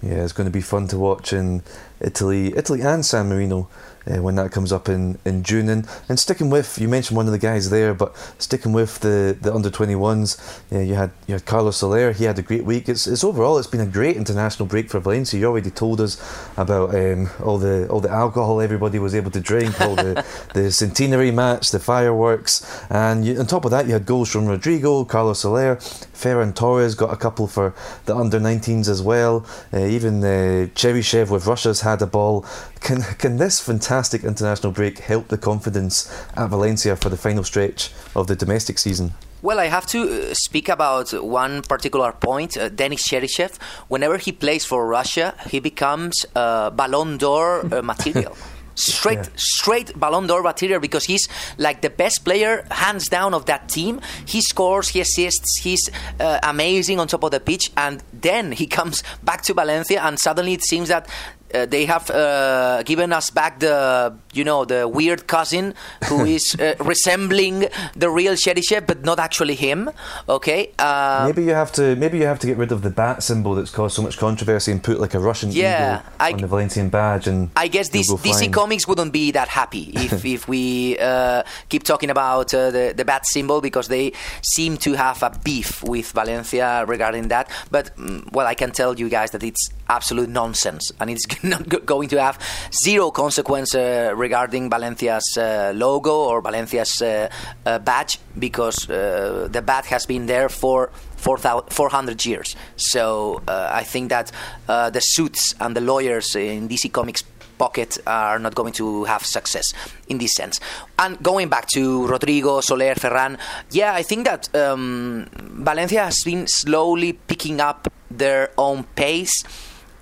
Yeah, 0.00 0.22
it's 0.22 0.32
going 0.32 0.46
to 0.46 0.52
be 0.52 0.60
fun 0.60 0.86
to 0.88 0.98
watch 0.98 1.32
in 1.32 1.62
Italy, 2.00 2.54
Italy 2.56 2.82
and 2.82 3.04
San 3.04 3.28
Marino 3.28 3.68
uh, 4.06 4.22
when 4.22 4.34
that 4.36 4.52
comes 4.52 4.72
up 4.72 4.88
in, 4.88 5.18
in 5.24 5.42
June. 5.42 5.68
And, 5.68 5.86
and 6.08 6.18
sticking 6.18 6.50
with, 6.50 6.78
you 6.78 6.88
mentioned 6.88 7.16
one 7.16 7.26
of 7.26 7.32
the 7.32 7.38
guys 7.38 7.70
there, 7.70 7.94
but 7.94 8.14
sticking 8.38 8.72
with 8.72 9.00
the, 9.00 9.36
the 9.40 9.54
under 9.54 9.70
21s, 9.70 10.62
uh, 10.72 10.80
you 10.80 10.94
had 10.94 11.10
you 11.26 11.34
had 11.34 11.46
Carlos 11.46 11.78
Soler. 11.78 12.12
He 12.12 12.24
had 12.24 12.38
a 12.38 12.42
great 12.42 12.64
week. 12.64 12.88
It's, 12.88 13.06
it's 13.06 13.24
overall 13.24 13.58
it's 13.58 13.66
been 13.66 13.80
a 13.80 13.86
great 13.86 14.16
international 14.16 14.66
break 14.66 14.90
for 14.90 15.00
Valencia. 15.00 15.40
You 15.40 15.46
already 15.46 15.70
told 15.70 16.00
us 16.00 16.20
about 16.56 16.94
um, 16.94 17.30
all 17.42 17.58
the 17.58 17.88
all 17.88 18.00
the 18.00 18.10
alcohol 18.10 18.60
everybody 18.60 18.98
was 18.98 19.14
able 19.14 19.30
to 19.30 19.40
drink, 19.40 19.80
all 19.80 19.96
the 19.96 20.24
the 20.54 20.70
centenary 20.70 21.30
match, 21.30 21.70
the 21.70 21.78
fireworks, 21.78 22.84
and 22.90 23.24
you, 23.24 23.38
on 23.38 23.46
top 23.46 23.64
of 23.64 23.70
that 23.70 23.86
you 23.86 23.92
had 23.92 24.06
goals 24.06 24.30
from 24.30 24.46
Rodrigo, 24.46 25.04
Carlos 25.04 25.40
Soler, 25.40 25.76
Ferran 25.76 26.54
Torres 26.54 26.94
got 26.94 27.12
a 27.12 27.16
couple 27.16 27.46
for 27.46 27.74
the 28.04 28.14
under 28.14 28.38
19s 28.38 28.88
as 28.88 29.02
well. 29.02 29.46
Uh, 29.72 29.86
even 29.86 30.22
uh, 30.22 30.68
Cheryshev 30.74 31.30
with 31.30 31.46
Russia's 31.46 31.80
had 31.80 32.02
a 32.02 32.06
ball. 32.06 32.44
Can 32.80 33.02
can 33.18 33.38
this 33.38 33.60
fantastic 33.60 33.93
international 34.24 34.72
break 34.72 34.98
help 34.98 35.28
the 35.28 35.38
confidence 35.38 36.10
at 36.36 36.48
Valencia 36.48 36.96
for 36.96 37.08
the 37.08 37.16
final 37.16 37.44
stretch 37.44 37.90
of 38.14 38.26
the 38.26 38.36
domestic 38.36 38.78
season? 38.78 39.12
Well, 39.42 39.60
I 39.60 39.66
have 39.66 39.86
to 39.88 40.30
uh, 40.30 40.34
speak 40.34 40.70
about 40.70 41.12
one 41.22 41.60
particular 41.62 42.12
point. 42.12 42.56
Uh, 42.56 42.70
Denis 42.70 43.06
Cheryshev, 43.06 43.58
whenever 43.88 44.16
he 44.16 44.32
plays 44.32 44.64
for 44.64 44.86
Russia, 44.86 45.34
he 45.50 45.60
becomes 45.60 46.24
uh, 46.34 46.70
Ballon 46.70 47.18
d'Or 47.18 47.60
uh, 47.70 47.82
material. 47.92 48.34
straight 48.74 49.18
yeah. 49.18 49.28
straight 49.36 49.98
Ballon 49.98 50.26
d'Or 50.26 50.42
material 50.42 50.80
because 50.80 51.04
he's 51.04 51.28
like 51.58 51.80
the 51.80 51.90
best 51.90 52.24
player 52.24 52.66
hands 52.70 53.08
down 53.08 53.34
of 53.34 53.46
that 53.46 53.68
team. 53.68 54.00
He 54.26 54.40
scores, 54.40 54.88
he 54.88 55.00
assists, 55.00 55.56
he's 55.56 55.90
uh, 56.20 56.38
amazing 56.42 56.98
on 56.98 57.08
top 57.08 57.22
of 57.24 57.30
the 57.30 57.40
pitch, 57.40 57.70
and 57.76 58.02
then 58.12 58.52
he 58.52 58.66
comes 58.66 59.02
back 59.22 59.42
to 59.42 59.54
Valencia, 59.54 60.02
and 60.02 60.18
suddenly 60.18 60.54
it 60.54 60.62
seems 60.62 60.88
that 60.88 61.08
uh, 61.54 61.66
they 61.66 61.84
have 61.84 62.10
uh, 62.10 62.82
given 62.82 63.12
us 63.12 63.30
back 63.30 63.60
the 63.60 64.14
you 64.32 64.44
know 64.44 64.64
the 64.64 64.88
weird 64.88 65.26
cousin 65.26 65.74
who 66.08 66.24
is 66.36 66.54
uh, 66.56 66.74
resembling 66.80 67.66
the 67.94 68.10
real 68.10 68.34
Cheryshev 68.34 68.86
but 68.86 69.04
not 69.04 69.18
actually 69.18 69.54
him 69.54 69.90
okay? 70.28 70.72
Uh, 70.78 71.24
maybe 71.26 71.44
you 71.44 71.54
have 71.54 71.72
to 71.72 71.96
maybe 71.96 72.18
you 72.18 72.26
have 72.26 72.38
to 72.40 72.46
get 72.46 72.56
rid 72.56 72.72
of 72.72 72.82
the 72.82 72.90
bat 72.90 73.22
symbol 73.22 73.54
that's 73.54 73.70
caused 73.70 73.96
so 73.96 74.02
much 74.02 74.18
controversy 74.18 74.72
and 74.72 74.82
put 74.82 75.00
like 75.00 75.14
a 75.14 75.20
Russian 75.20 75.50
yeah, 75.52 76.00
eagle 76.00 76.12
I, 76.20 76.32
on 76.32 76.38
the 76.40 76.46
Valencian 76.46 76.88
badge 76.88 77.26
and 77.26 77.50
I 77.56 77.68
guess 77.68 77.88
this, 77.90 78.10
DC 78.12 78.52
Comics 78.52 78.86
wouldn't 78.86 79.12
be 79.12 79.30
that 79.32 79.48
happy 79.48 79.92
if, 79.94 80.24
if 80.24 80.48
we 80.48 80.98
uh, 80.98 81.42
keep 81.68 81.84
talking 81.84 82.10
about 82.10 82.52
uh, 82.54 82.70
the, 82.70 82.94
the 82.96 83.04
bat 83.04 83.26
symbol 83.26 83.60
because 83.60 83.88
they 83.88 84.12
seem 84.42 84.76
to 84.78 84.94
have 84.94 85.22
a 85.22 85.30
beef 85.44 85.82
with 85.84 86.12
Valencia 86.12 86.84
regarding 86.86 87.28
that. 87.28 87.50
But 87.70 87.96
mm, 87.96 88.30
well 88.32 88.46
I 88.46 88.54
can 88.54 88.70
tell 88.72 88.98
you 88.98 89.08
guys 89.08 89.30
that 89.30 89.42
it's 89.42 89.70
absolute 89.88 90.28
nonsense 90.28 90.92
and 91.00 91.10
it's 91.10 91.26
not 91.52 91.86
going 91.86 92.08
to 92.08 92.20
have 92.20 92.38
zero 92.72 93.10
consequence 93.10 93.74
uh, 93.74 94.12
regarding 94.16 94.70
Valencia's 94.70 95.36
uh, 95.36 95.72
logo 95.74 96.14
or 96.14 96.40
Valencia's 96.40 97.02
uh, 97.02 97.28
uh 97.66 97.78
badge 97.78 98.18
because 98.38 98.88
uh, 98.88 99.48
the 99.50 99.62
badge 99.62 99.86
has 99.86 100.06
been 100.06 100.26
there 100.26 100.48
for 100.48 100.90
400 101.16 102.26
years. 102.26 102.54
So 102.76 103.42
I 103.48 103.82
think 103.82 104.10
that 104.10 104.30
the 104.66 105.00
suits 105.00 105.54
and 105.58 105.74
the 105.74 105.80
lawyers 105.80 106.36
in 106.36 106.68
DC 106.68 106.92
Comics 106.92 107.24
pocket 107.56 107.98
are 108.06 108.38
not 108.38 108.54
going 108.54 108.72
to 108.74 109.04
have 109.04 109.24
success 109.24 109.72
in 110.08 110.18
this 110.18 110.34
sense. 110.34 110.60
And 110.98 111.22
going 111.22 111.48
back 111.48 111.68
to 111.68 112.06
Rodrigo, 112.06 112.60
Soler, 112.60 112.94
Ferran, 112.94 113.38
yeah, 113.70 113.94
I 113.94 114.02
think 114.02 114.26
that 114.26 114.54
um, 114.54 115.26
Valencia 115.32 116.04
has 116.04 116.22
been 116.24 116.46
slowly 116.46 117.14
picking 117.14 117.60
up 117.60 117.88
their 118.10 118.50
own 118.58 118.84
pace 118.94 119.44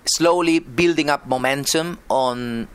slowly 0.05 0.59
building 0.59 1.11
up 1.11 1.27
momentum 1.27 1.99
on 2.09 2.69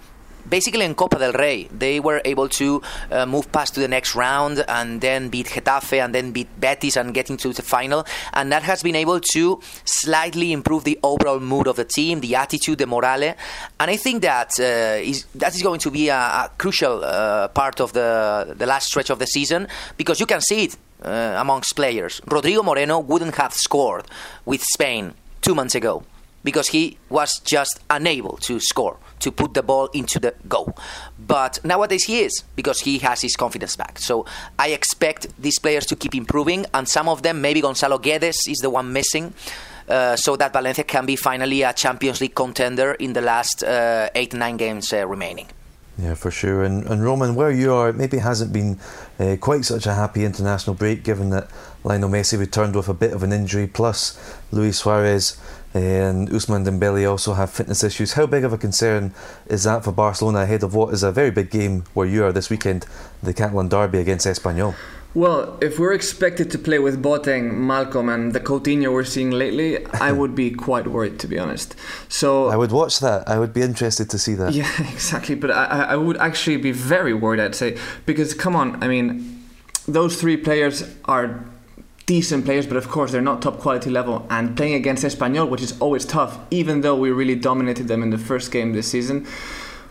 basically 0.50 0.86
in 0.86 0.96
Copa 0.96 1.20
del 1.20 1.34
Rey. 1.34 1.68
They 1.72 2.00
were 2.00 2.22
able 2.26 2.50
to 2.50 2.82
uh, 3.12 3.26
move 3.26 3.52
past 3.52 3.74
to 3.76 3.80
the 3.80 3.88
next 3.88 4.16
round 4.16 4.64
and 4.68 5.02
then 5.02 5.30
beat 5.30 5.48
Getafe 5.48 6.04
and 6.04 6.14
then 6.14 6.32
beat 6.32 6.48
Betis 6.60 6.96
and 6.96 7.14
get 7.14 7.30
into 7.30 7.54
the 7.54 7.62
final. 7.62 8.06
And 8.34 8.52
that 8.52 8.64
has 8.64 8.84
been 8.84 8.96
able 8.96 9.20
to 9.34 9.60
slightly 9.86 10.52
improve 10.52 10.84
the 10.84 11.00
overall 11.04 11.40
mood 11.40 11.68
of 11.68 11.76
the 11.76 11.86
team, 11.86 12.22
the 12.22 12.36
attitude, 12.36 12.78
the 12.80 12.88
morale. 12.88 13.36
And 13.80 13.92
I 13.92 13.98
think 13.98 14.22
that 14.22 14.60
uh, 14.60 15.02
is, 15.02 15.26
that 15.36 15.56
is 15.56 15.62
going 15.62 15.80
to 15.80 15.92
be 15.92 16.10
a, 16.10 16.16
a 16.16 16.52
crucial 16.58 17.04
uh, 17.04 17.48
part 17.50 17.82
of 17.82 17.94
the, 17.94 18.56
the 18.58 18.66
last 18.66 18.88
stretch 18.88 19.10
of 19.10 19.20
the 19.20 19.28
season 19.28 19.68
because 19.98 20.20
you 20.20 20.26
can 20.26 20.42
see 20.42 20.66
it 20.66 20.78
uh, 21.04 21.36
amongst 21.38 21.76
players. 21.76 22.22
Rodrigo 22.28 22.64
Moreno 22.64 23.00
wouldn't 23.00 23.36
have 23.36 23.54
scored 23.54 24.06
with 24.46 24.64
Spain 24.64 25.14
two 25.42 25.54
months 25.54 25.76
ago 25.76 26.04
because 26.44 26.70
he 26.70 26.98
was 27.10 27.40
just 27.40 27.80
unable 27.90 28.38
to 28.38 28.60
score, 28.60 28.98
to 29.20 29.32
put 29.32 29.54
the 29.54 29.64
ball 29.64 29.90
into 29.94 30.20
the 30.20 30.34
goal. 30.48 30.78
But 31.20 31.60
nowadays 31.64 32.06
he 32.06 32.22
is 32.22 32.44
because 32.56 32.82
he 32.82 33.00
has 33.00 33.22
his 33.22 33.36
confidence 33.36 33.76
back. 33.76 34.00
So 34.00 34.26
I 34.58 34.70
expect 34.70 35.28
these 35.42 35.60
players 35.60 35.86
to 35.88 35.96
keep 35.96 36.16
improving, 36.16 36.66
and 36.74 36.88
some 36.88 37.10
of 37.10 37.22
them, 37.24 37.42
maybe 37.42 37.62
Gonzalo 37.62 37.98
Guedes 37.98 38.48
is 38.48 38.60
the 38.60 38.70
one 38.70 38.94
missing. 38.94 39.34
Uh, 39.90 40.18
so 40.18 40.36
that 40.36 40.52
Valencia 40.52 40.84
can 40.84 41.06
be 41.06 41.16
finally 41.16 41.62
a 41.62 41.72
Champions 41.72 42.20
League 42.20 42.36
contender 42.36 42.92
in 42.96 43.14
the 43.14 43.22
last 43.22 43.64
uh, 43.64 44.10
eight 44.16 44.34
nine 44.34 44.58
games 44.58 44.92
uh, 44.92 45.08
remaining. 45.08 45.48
Yeah, 45.98 46.14
for 46.14 46.30
sure. 46.30 46.64
And, 46.64 46.86
and 46.88 47.02
Roman, 47.02 47.36
where 47.36 47.52
you 47.52 47.74
are, 47.74 47.94
maybe 47.94 48.18
hasn't 48.18 48.52
been 48.52 48.80
uh, 49.18 49.38
quite 49.40 49.66
such 49.66 49.88
a 49.88 49.94
happy 49.94 50.26
international 50.26 50.76
break, 50.76 51.04
given 51.04 51.30
that 51.30 51.50
Lionel 51.84 52.10
Messi 52.10 52.38
returned 52.38 52.76
with 52.76 52.90
a 52.90 52.94
bit 52.94 53.14
of 53.14 53.24
an 53.24 53.32
injury, 53.32 53.66
plus 53.66 54.20
Luis 54.52 54.78
Suarez 54.78 55.38
and 55.78 56.30
Ousmane 56.30 56.66
Dembele 56.66 57.10
also 57.10 57.34
have 57.34 57.50
fitness 57.50 57.84
issues. 57.84 58.14
How 58.14 58.26
big 58.26 58.44
of 58.44 58.54
a 58.54 58.58
concern 58.58 59.14
is 59.48 59.64
that 59.64 59.84
for 59.84 59.92
Barcelona 59.92 60.40
ahead 60.40 60.64
of 60.64 60.74
what 60.74 60.94
is 60.94 61.04
a 61.04 61.12
very 61.12 61.32
big 61.32 61.50
game 61.50 61.84
where 61.94 62.08
you 62.08 62.24
are 62.26 62.32
this 62.32 62.50
weekend, 62.50 62.86
the 63.24 63.34
Catalan 63.34 63.70
derby 63.70 64.00
against 64.00 64.26
Espanyol? 64.26 64.76
Well, 65.14 65.58
if 65.62 65.80
we're 65.80 65.94
expected 65.94 66.52
to 66.52 66.60
play 66.60 66.78
with 66.78 67.02
Boateng, 67.02 67.54
Malcom, 67.54 68.14
and 68.14 68.34
the 68.34 68.40
Coutinho 68.40 68.94
we're 68.94 69.04
seeing 69.04 69.32
lately, 69.32 69.84
I 69.88 70.12
would 70.12 70.36
be 70.36 70.52
quite 70.68 70.88
worried, 70.88 71.18
to 71.20 71.28
be 71.28 71.40
honest. 71.40 71.76
So 72.08 72.50
I 72.50 72.56
would 72.56 72.72
watch 72.72 73.00
that. 73.00 73.28
I 73.28 73.40
would 73.40 73.54
be 73.54 73.62
interested 73.62 74.10
to 74.12 74.20
see 74.20 74.36
that. 74.36 74.54
Yeah, 74.54 74.72
exactly. 74.92 75.34
But 75.34 75.52
I, 75.52 75.64
I 75.64 75.96
would 75.96 76.18
actually 76.18 76.58
be 76.58 76.72
very 76.72 77.14
worried, 77.14 77.40
I'd 77.40 77.56
say, 77.56 77.78
because 78.06 78.34
come 78.34 78.56
on, 78.56 78.84
I 78.84 78.88
mean, 78.88 79.44
those 79.88 80.20
three 80.22 80.38
players 80.38 80.84
are 81.06 81.46
decent 82.08 82.46
players, 82.46 82.66
but 82.66 82.78
of 82.78 82.88
course 82.88 83.12
they're 83.12 83.22
not 83.22 83.42
top 83.42 83.60
quality 83.60 83.92
level. 83.92 84.26
And 84.32 84.58
playing 84.58 84.74
against 84.74 85.04
Espanyol, 85.04 85.48
which 85.50 85.62
is 85.62 85.80
always 85.80 86.06
tough, 86.06 86.40
even 86.50 86.82
though 86.82 86.96
we 86.96 87.12
really 87.12 87.36
dominated 87.36 87.88
them 87.88 88.02
in 88.02 88.10
the 88.10 88.18
first 88.18 88.52
game 88.52 88.74
this 88.74 88.88
season, 88.88 89.28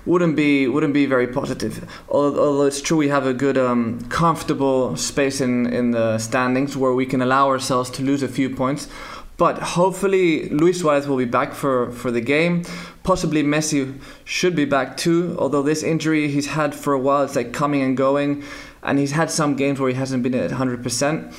wouldn't 0.07 0.35
be 0.35 0.67
wouldn't 0.67 0.95
be 0.95 1.07
very 1.07 1.27
positive. 1.27 1.89
Although 2.09 2.63
it's 2.63 2.81
true 2.81 2.97
we 2.97 3.09
have 3.09 3.27
a 3.27 3.35
good 3.35 3.59
um, 3.59 4.01
comfortable 4.09 4.97
space 4.97 5.41
in 5.41 5.67
in 5.67 5.91
the 5.91 6.19
standings 6.19 6.77
where 6.77 6.93
we 6.93 7.07
can 7.07 7.21
allow 7.23 7.49
ourselves 7.49 7.91
to 7.91 8.03
lose 8.03 8.23
a 8.23 8.29
few 8.29 8.49
points. 8.49 8.89
But 9.37 9.59
hopefully 9.59 10.49
Luis 10.49 10.81
Suarez 10.81 11.07
will 11.07 11.19
be 11.19 11.27
back 11.27 11.53
for, 11.53 11.93
for 11.93 12.11
the 12.11 12.23
game. 12.23 12.65
Possibly 13.03 13.43
Messi 13.43 13.99
should 14.25 14.57
be 14.57 14.65
back 14.65 14.97
too. 14.97 15.37
Although 15.39 15.63
this 15.63 15.83
injury 15.83 16.29
he's 16.29 16.47
had 16.47 16.75
for 16.75 16.95
a 16.95 16.99
while, 16.99 17.25
it's 17.25 17.37
like 17.37 17.53
coming 17.53 17.83
and 17.83 17.99
going, 17.99 18.43
and 18.83 18.99
he's 18.99 19.13
had 19.13 19.31
some 19.31 19.55
games 19.55 19.79
where 19.79 19.91
he 19.91 19.95
hasn't 19.97 20.23
been 20.23 20.35
at 20.35 20.51
100%. 20.51 21.35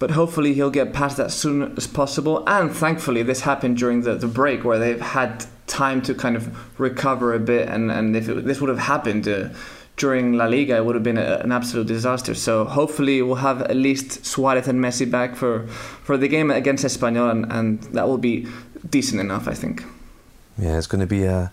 But 0.00 0.10
hopefully 0.10 0.54
he'll 0.54 0.70
get 0.70 0.92
past 0.92 1.18
that 1.18 1.26
as 1.26 1.36
soon 1.36 1.76
as 1.76 1.86
possible. 1.86 2.42
And 2.48 2.72
thankfully 2.72 3.22
this 3.22 3.42
happened 3.42 3.76
during 3.76 4.00
the, 4.00 4.16
the 4.16 4.26
break 4.26 4.64
where 4.64 4.78
they've 4.78 5.00
had 5.00 5.44
time 5.68 6.02
to 6.02 6.14
kind 6.14 6.36
of 6.36 6.80
recover 6.80 7.32
a 7.34 7.38
bit. 7.38 7.68
And, 7.68 7.92
and 7.92 8.16
if 8.16 8.28
it, 8.28 8.44
this 8.46 8.60
would 8.60 8.70
have 8.70 8.78
happened 8.78 9.28
uh, 9.28 9.50
during 9.98 10.32
La 10.32 10.46
Liga, 10.46 10.76
it 10.76 10.84
would 10.86 10.94
have 10.94 11.04
been 11.04 11.18
a, 11.18 11.36
an 11.44 11.52
absolute 11.52 11.86
disaster. 11.86 12.34
So 12.34 12.64
hopefully 12.64 13.20
we'll 13.20 13.36
have 13.36 13.60
at 13.62 13.76
least 13.76 14.24
Suarez 14.24 14.66
and 14.66 14.82
Messi 14.82 15.08
back 15.08 15.36
for, 15.36 15.66
for 16.02 16.16
the 16.16 16.28
game 16.28 16.50
against 16.50 16.82
Espanyol, 16.84 17.30
and, 17.30 17.52
and 17.52 17.82
that 17.94 18.08
will 18.08 18.18
be 18.18 18.46
decent 18.88 19.20
enough, 19.20 19.46
I 19.46 19.54
think. 19.54 19.84
Yeah, 20.58 20.78
it's 20.78 20.86
going 20.86 21.00
to 21.00 21.06
be 21.06 21.24
a, 21.24 21.52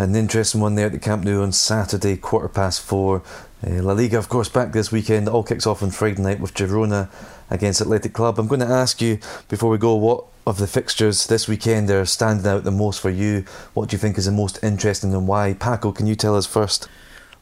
an 0.00 0.16
interesting 0.16 0.60
one 0.60 0.76
there 0.76 0.86
at 0.86 0.92
the 0.92 0.98
Camp 0.98 1.24
Nou 1.24 1.42
on 1.42 1.52
Saturday, 1.52 2.16
quarter 2.16 2.48
past 2.48 2.80
four. 2.80 3.22
Uh, 3.66 3.82
La 3.82 3.92
Liga, 3.92 4.16
of 4.16 4.28
course, 4.30 4.48
back 4.48 4.72
this 4.72 4.90
weekend. 4.90 5.28
It 5.28 5.30
all 5.30 5.42
kicks 5.42 5.66
off 5.66 5.82
on 5.82 5.90
Friday 5.90 6.22
night 6.22 6.40
with 6.40 6.54
Girona 6.54 7.10
against 7.50 7.82
Athletic 7.82 8.14
Club. 8.14 8.38
I'm 8.38 8.48
going 8.48 8.60
to 8.60 8.66
ask 8.66 9.02
you 9.02 9.18
before 9.48 9.70
we 9.70 9.76
go 9.76 9.94
what 9.96 10.24
of 10.46 10.56
the 10.56 10.66
fixtures 10.66 11.26
this 11.26 11.46
weekend 11.46 11.90
are 11.90 12.06
standing 12.06 12.46
out 12.46 12.64
the 12.64 12.70
most 12.70 13.00
for 13.00 13.10
you? 13.10 13.44
What 13.74 13.90
do 13.90 13.94
you 13.94 13.98
think 13.98 14.16
is 14.16 14.24
the 14.24 14.32
most 14.32 14.58
interesting 14.62 15.12
and 15.14 15.28
why? 15.28 15.52
Paco, 15.52 15.92
can 15.92 16.06
you 16.06 16.14
tell 16.14 16.34
us 16.34 16.46
first? 16.46 16.88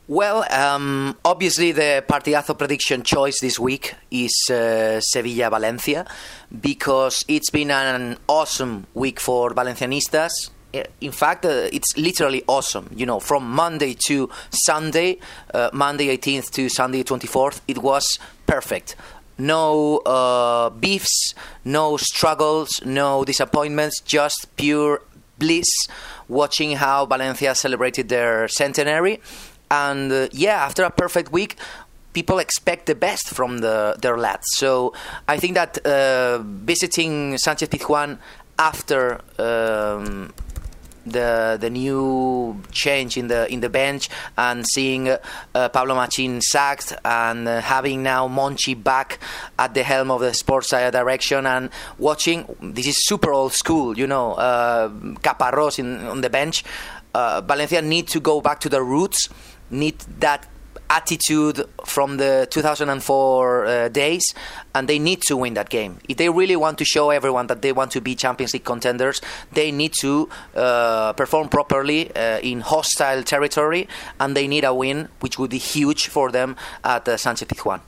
Well, 0.08 0.50
um, 0.52 1.16
obviously, 1.24 1.70
the 1.72 2.02
Partidazo 2.08 2.56
prediction 2.58 3.02
choice 3.02 3.40
this 3.40 3.58
week 3.58 3.94
is 4.10 4.50
uh, 4.50 5.00
Sevilla 5.00 5.50
Valencia 5.50 6.06
because 6.60 7.24
it's 7.28 7.50
been 7.50 7.70
an 7.70 8.16
awesome 8.26 8.86
week 8.94 9.20
for 9.20 9.50
Valencianistas. 9.50 10.50
In 10.72 11.12
fact, 11.12 11.44
uh, 11.46 11.68
it's 11.72 11.96
literally 11.96 12.42
awesome. 12.46 12.90
You 12.94 13.06
know, 13.06 13.20
from 13.20 13.50
Monday 13.50 13.94
to 14.06 14.28
Sunday, 14.50 15.18
uh, 15.54 15.70
Monday 15.72 16.14
18th 16.16 16.50
to 16.52 16.68
Sunday 16.68 17.02
24th, 17.02 17.60
it 17.66 17.78
was 17.78 18.18
perfect 18.46 18.96
no 19.38 19.98
uh, 19.98 20.68
beefs, 20.68 21.32
no 21.64 21.96
struggles, 21.96 22.84
no 22.84 23.24
disappointments, 23.24 24.00
just 24.00 24.48
pure 24.56 25.00
bliss 25.38 25.68
watching 26.28 26.72
how 26.72 27.06
Valencia 27.06 27.54
celebrated 27.54 28.08
their 28.08 28.48
centenary. 28.48 29.20
And 29.70 30.28
yeah, 30.32 30.64
after 30.64 30.82
a 30.82 30.90
perfect 30.90 31.30
week, 31.30 31.56
people 32.12 32.40
expect 32.40 32.86
the 32.86 32.96
best 32.96 33.28
from 33.28 33.58
the, 33.58 33.96
their 34.02 34.18
lads. 34.18 34.48
So 34.54 34.92
I 35.28 35.38
think 35.38 35.54
that 35.54 35.78
visiting 36.42 37.38
Sanchez 37.38 37.68
Pizjuan 37.68 38.18
after 38.58 39.20
um, 39.38 40.32
the 41.10 41.56
the 41.60 41.70
new 41.70 42.60
change 42.72 43.16
in 43.16 43.28
the 43.28 43.50
in 43.52 43.60
the 43.60 43.68
bench 43.68 44.08
and 44.36 44.66
seeing 44.66 45.08
uh, 45.08 45.68
Pablo 45.68 45.94
Machin 45.94 46.40
sacked 46.40 46.92
and 47.04 47.48
uh, 47.48 47.60
having 47.60 48.02
now 48.02 48.28
Monchi 48.28 48.74
back 48.74 49.18
at 49.58 49.74
the 49.74 49.82
helm 49.82 50.10
of 50.10 50.20
the 50.20 50.34
sports 50.34 50.70
direction 50.70 51.46
and 51.46 51.70
watching 51.98 52.44
this 52.60 52.86
is 52.86 53.06
super 53.06 53.32
old 53.32 53.52
school 53.52 53.96
you 53.98 54.06
know 54.06 54.34
uh, 54.34 54.88
Caparrós 54.88 55.78
in, 55.78 56.06
on 56.06 56.20
the 56.20 56.30
bench. 56.30 56.64
Uh, 57.14 57.40
Valencia 57.40 57.80
need 57.80 58.06
to 58.06 58.20
go 58.20 58.40
back 58.40 58.60
to 58.60 58.68
the 58.68 58.82
roots 58.82 59.28
need 59.70 59.98
that 60.20 60.46
attitude 60.90 61.64
from 61.84 62.16
the 62.16 62.46
2004 62.50 63.66
uh, 63.66 63.88
days, 63.88 64.34
and 64.74 64.88
they 64.88 64.98
need 64.98 65.22
to 65.22 65.36
win 65.36 65.54
that 65.54 65.68
game. 65.68 65.98
If 66.08 66.16
they 66.16 66.28
really 66.28 66.56
want 66.56 66.78
to 66.78 66.84
show 66.84 67.10
everyone 67.10 67.46
that 67.48 67.62
they 67.62 67.72
want 67.72 67.90
to 67.92 68.00
be 68.00 68.14
Champions 68.14 68.52
League 68.54 68.64
contenders, 68.64 69.20
they 69.52 69.70
need 69.70 69.92
to 69.94 70.28
uh, 70.54 71.12
perform 71.12 71.48
properly 71.48 72.14
uh, 72.14 72.38
in 72.40 72.60
hostile 72.60 73.22
territory, 73.22 73.88
and 74.20 74.36
they 74.36 74.48
need 74.48 74.64
a 74.64 74.74
win, 74.74 75.08
which 75.20 75.38
would 75.38 75.50
be 75.50 75.58
huge 75.58 76.08
for 76.08 76.30
them 76.30 76.56
at 76.84 77.08
uh, 77.08 77.16
Sanchez 77.16 77.48
Pizjuan. 77.48 77.80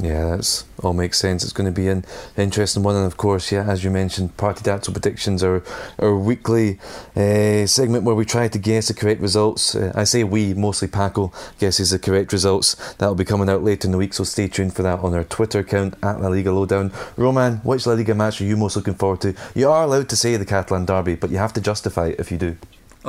Yeah, 0.00 0.36
that's 0.36 0.64
all 0.80 0.92
makes 0.92 1.18
sense. 1.18 1.42
It's 1.42 1.52
going 1.52 1.66
to 1.66 1.72
be 1.72 1.88
an 1.88 2.04
interesting 2.36 2.84
one, 2.84 2.94
and 2.94 3.04
of 3.04 3.16
course, 3.16 3.50
yeah, 3.50 3.68
as 3.68 3.82
you 3.82 3.90
mentioned, 3.90 4.36
party 4.36 4.62
Partidazo 4.62 4.92
predictions 4.92 5.42
are 5.42 5.60
our 5.98 6.14
weekly 6.14 6.78
uh, 7.16 7.66
segment 7.66 8.04
where 8.04 8.14
we 8.14 8.24
try 8.24 8.46
to 8.46 8.58
guess 8.58 8.86
the 8.86 8.94
correct 8.94 9.20
results. 9.20 9.74
Uh, 9.74 9.92
I 9.96 10.04
say 10.04 10.22
we, 10.22 10.54
mostly 10.54 10.86
Paco 10.86 11.32
guesses 11.58 11.90
the 11.90 11.98
correct 11.98 12.32
results. 12.32 12.76
That'll 12.94 13.16
be 13.16 13.24
coming 13.24 13.50
out 13.50 13.64
later 13.64 13.88
in 13.88 13.92
the 13.92 13.98
week, 13.98 14.14
so 14.14 14.22
stay 14.22 14.46
tuned 14.46 14.74
for 14.74 14.84
that 14.84 15.00
on 15.00 15.14
our 15.14 15.24
Twitter 15.24 15.60
account 15.60 15.94
at 16.00 16.20
La 16.20 16.28
Liga 16.28 16.52
Lowdown. 16.52 16.92
Roman, 17.16 17.56
which 17.58 17.84
La 17.84 17.94
Liga 17.94 18.14
match 18.14 18.40
are 18.40 18.44
you 18.44 18.56
most 18.56 18.76
looking 18.76 18.94
forward 18.94 19.20
to? 19.22 19.34
You 19.56 19.68
are 19.68 19.82
allowed 19.82 20.08
to 20.10 20.16
say 20.16 20.36
the 20.36 20.46
Catalan 20.46 20.84
derby, 20.84 21.16
but 21.16 21.30
you 21.30 21.38
have 21.38 21.52
to 21.54 21.60
justify 21.60 22.08
it 22.08 22.20
if 22.20 22.30
you 22.30 22.38
do. 22.38 22.56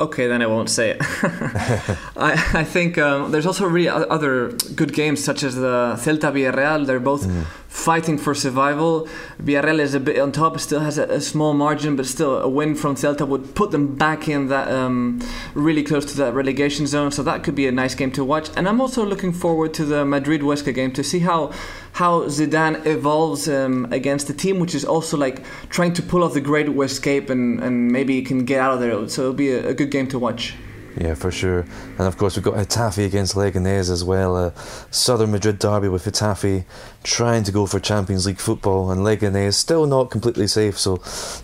Okay, 0.00 0.26
then 0.26 0.40
I 0.40 0.46
won't 0.46 0.70
say 0.70 0.92
it. 0.92 0.98
I, 2.16 2.32
I 2.54 2.64
think 2.64 2.96
um, 2.96 3.32
there's 3.32 3.46
also 3.46 3.66
really 3.66 3.88
other 3.88 4.52
good 4.74 4.94
games, 4.94 5.22
such 5.22 5.42
as 5.42 5.54
the 5.56 5.94
Celta 5.98 6.32
Villarreal. 6.32 6.86
They're 6.86 7.00
both 7.00 7.26
mm 7.26 7.44
fighting 7.70 8.18
for 8.18 8.34
survival. 8.34 9.08
Villarreal 9.40 9.78
is 9.78 9.94
a 9.94 10.00
bit 10.00 10.18
on 10.18 10.32
top, 10.32 10.58
still 10.58 10.80
has 10.80 10.98
a, 10.98 11.04
a, 11.04 11.20
small 11.20 11.54
margin, 11.54 11.94
but 11.94 12.04
still 12.04 12.38
a 12.38 12.48
win 12.48 12.74
from 12.74 12.96
Celta 12.96 13.26
would 13.26 13.54
put 13.54 13.70
them 13.70 13.94
back 13.94 14.28
in 14.28 14.48
that 14.48 14.68
um, 14.68 15.20
really 15.54 15.84
close 15.84 16.04
to 16.06 16.16
that 16.18 16.34
relegation 16.34 16.88
zone. 16.88 17.12
So 17.12 17.22
that 17.22 17.44
could 17.44 17.54
be 17.54 17.68
a 17.68 17.72
nice 17.72 17.94
game 17.94 18.10
to 18.12 18.24
watch. 18.24 18.50
And 18.56 18.68
I'm 18.68 18.80
also 18.80 19.06
looking 19.06 19.32
forward 19.32 19.72
to 19.74 19.84
the 19.84 20.04
Madrid 20.04 20.40
Huesca 20.40 20.74
game 20.74 20.92
to 20.92 21.04
see 21.04 21.20
how 21.20 21.52
how 21.92 22.22
Zidane 22.24 22.84
evolves 22.86 23.48
um, 23.48 23.86
against 23.92 24.26
the 24.26 24.34
team, 24.34 24.58
which 24.58 24.74
is 24.74 24.84
also 24.84 25.16
like 25.16 25.42
trying 25.70 25.92
to 25.94 26.02
pull 26.02 26.24
off 26.24 26.34
the 26.34 26.40
great 26.40 26.68
escape 26.68 27.30
and, 27.30 27.60
and 27.62 27.92
maybe 27.92 28.20
can 28.22 28.44
get 28.44 28.60
out 28.60 28.74
of 28.74 28.80
there. 28.80 29.08
So 29.08 29.22
it'll 29.22 29.34
be 29.34 29.50
a, 29.50 29.68
a 29.68 29.74
good 29.74 29.90
game 29.90 30.08
to 30.08 30.18
watch. 30.18 30.54
Yeah, 30.96 31.14
for 31.14 31.30
sure. 31.30 31.60
And 31.98 32.00
of 32.00 32.16
course, 32.18 32.36
we've 32.36 32.44
got 32.44 32.54
Getafe 32.54 33.06
against 33.06 33.36
Leganés 33.36 33.90
as 33.90 34.02
well. 34.02 34.36
A 34.36 34.52
Southern 34.90 35.30
Madrid 35.30 35.58
derby 35.58 35.88
with 35.88 36.04
Getafe 36.04 36.64
trying 37.04 37.44
to 37.44 37.52
go 37.52 37.66
for 37.66 37.78
Champions 37.78 38.26
League 38.26 38.40
football, 38.40 38.90
and 38.90 39.02
Leganés 39.02 39.54
still 39.54 39.86
not 39.86 40.10
completely 40.10 40.46
safe. 40.46 40.78
So 40.78 40.96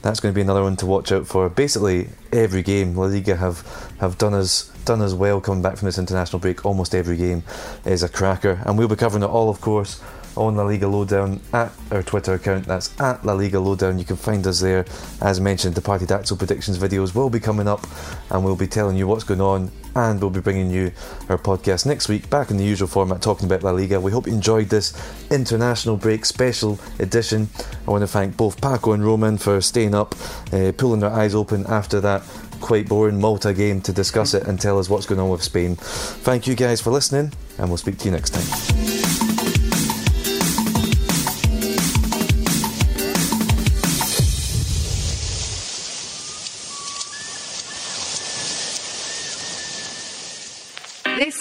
that's 0.02 0.20
going 0.20 0.32
to 0.32 0.34
be 0.34 0.40
another 0.40 0.62
one 0.62 0.76
to 0.76 0.86
watch 0.86 1.12
out 1.12 1.26
for. 1.26 1.48
Basically, 1.48 2.08
every 2.32 2.62
game 2.62 2.96
La 2.96 3.06
Liga 3.06 3.36
have 3.36 3.62
have 4.00 4.18
done 4.18 4.34
us 4.34 4.72
done 4.84 5.00
as 5.00 5.14
well 5.14 5.40
coming 5.40 5.62
back 5.62 5.76
from 5.76 5.86
this 5.86 5.98
international 5.98 6.40
break. 6.40 6.64
Almost 6.64 6.94
every 6.94 7.16
game 7.16 7.44
is 7.84 8.02
a 8.02 8.08
cracker, 8.08 8.60
and 8.66 8.76
we'll 8.76 8.88
be 8.88 8.96
covering 8.96 9.22
it 9.22 9.30
all, 9.30 9.48
of 9.48 9.60
course 9.60 10.02
on 10.36 10.56
La 10.56 10.64
Liga 10.64 10.86
Lowdown 10.88 11.40
at 11.52 11.72
our 11.90 12.02
Twitter 12.02 12.34
account. 12.34 12.66
That's 12.66 12.98
at 13.00 13.24
La 13.24 13.32
Liga 13.32 13.58
Lowdown. 13.58 13.98
You 13.98 14.04
can 14.04 14.16
find 14.16 14.46
us 14.46 14.60
there. 14.60 14.84
As 15.20 15.40
mentioned, 15.40 15.74
the 15.74 15.80
Partidazo 15.80 16.38
predictions 16.38 16.78
videos 16.78 17.14
will 17.14 17.30
be 17.30 17.40
coming 17.40 17.68
up, 17.68 17.86
and 18.30 18.44
we'll 18.44 18.56
be 18.56 18.66
telling 18.66 18.96
you 18.96 19.06
what's 19.06 19.24
going 19.24 19.40
on. 19.40 19.70
And 19.94 20.20
we'll 20.20 20.28
be 20.28 20.40
bringing 20.40 20.70
you 20.70 20.92
our 21.30 21.38
podcast 21.38 21.86
next 21.86 22.08
week, 22.08 22.28
back 22.28 22.50
in 22.50 22.58
the 22.58 22.64
usual 22.64 22.86
format, 22.86 23.22
talking 23.22 23.46
about 23.46 23.62
La 23.62 23.70
Liga. 23.70 23.98
We 23.98 24.12
hope 24.12 24.26
you 24.26 24.32
enjoyed 24.34 24.68
this 24.68 24.92
international 25.30 25.96
break 25.96 26.26
special 26.26 26.78
edition. 26.98 27.48
I 27.88 27.90
want 27.90 28.02
to 28.02 28.06
thank 28.06 28.36
both 28.36 28.60
Paco 28.60 28.92
and 28.92 29.02
Roman 29.02 29.38
for 29.38 29.62
staying 29.62 29.94
up, 29.94 30.14
uh, 30.52 30.72
pulling 30.76 31.00
their 31.00 31.10
eyes 31.10 31.34
open 31.34 31.64
after 31.66 32.00
that 32.02 32.22
quite 32.60 32.88
boring 32.88 33.20
Malta 33.20 33.52
game 33.52 33.80
to 33.82 33.92
discuss 33.92 34.34
it 34.34 34.46
and 34.46 34.60
tell 34.60 34.78
us 34.78 34.88
what's 34.88 35.06
going 35.06 35.20
on 35.20 35.28
with 35.28 35.42
Spain. 35.42 35.76
Thank 35.76 36.46
you 36.46 36.54
guys 36.54 36.80
for 36.80 36.90
listening, 36.90 37.32
and 37.58 37.68
we'll 37.68 37.76
speak 37.76 37.98
to 37.98 38.04
you 38.06 38.10
next 38.10 38.30
time. 38.30 38.95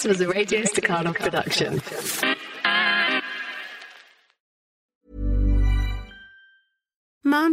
Was 0.06 0.20
a 0.20 0.28
Radio 0.28 0.62
Staccato 0.64 1.12
production. 1.12 1.82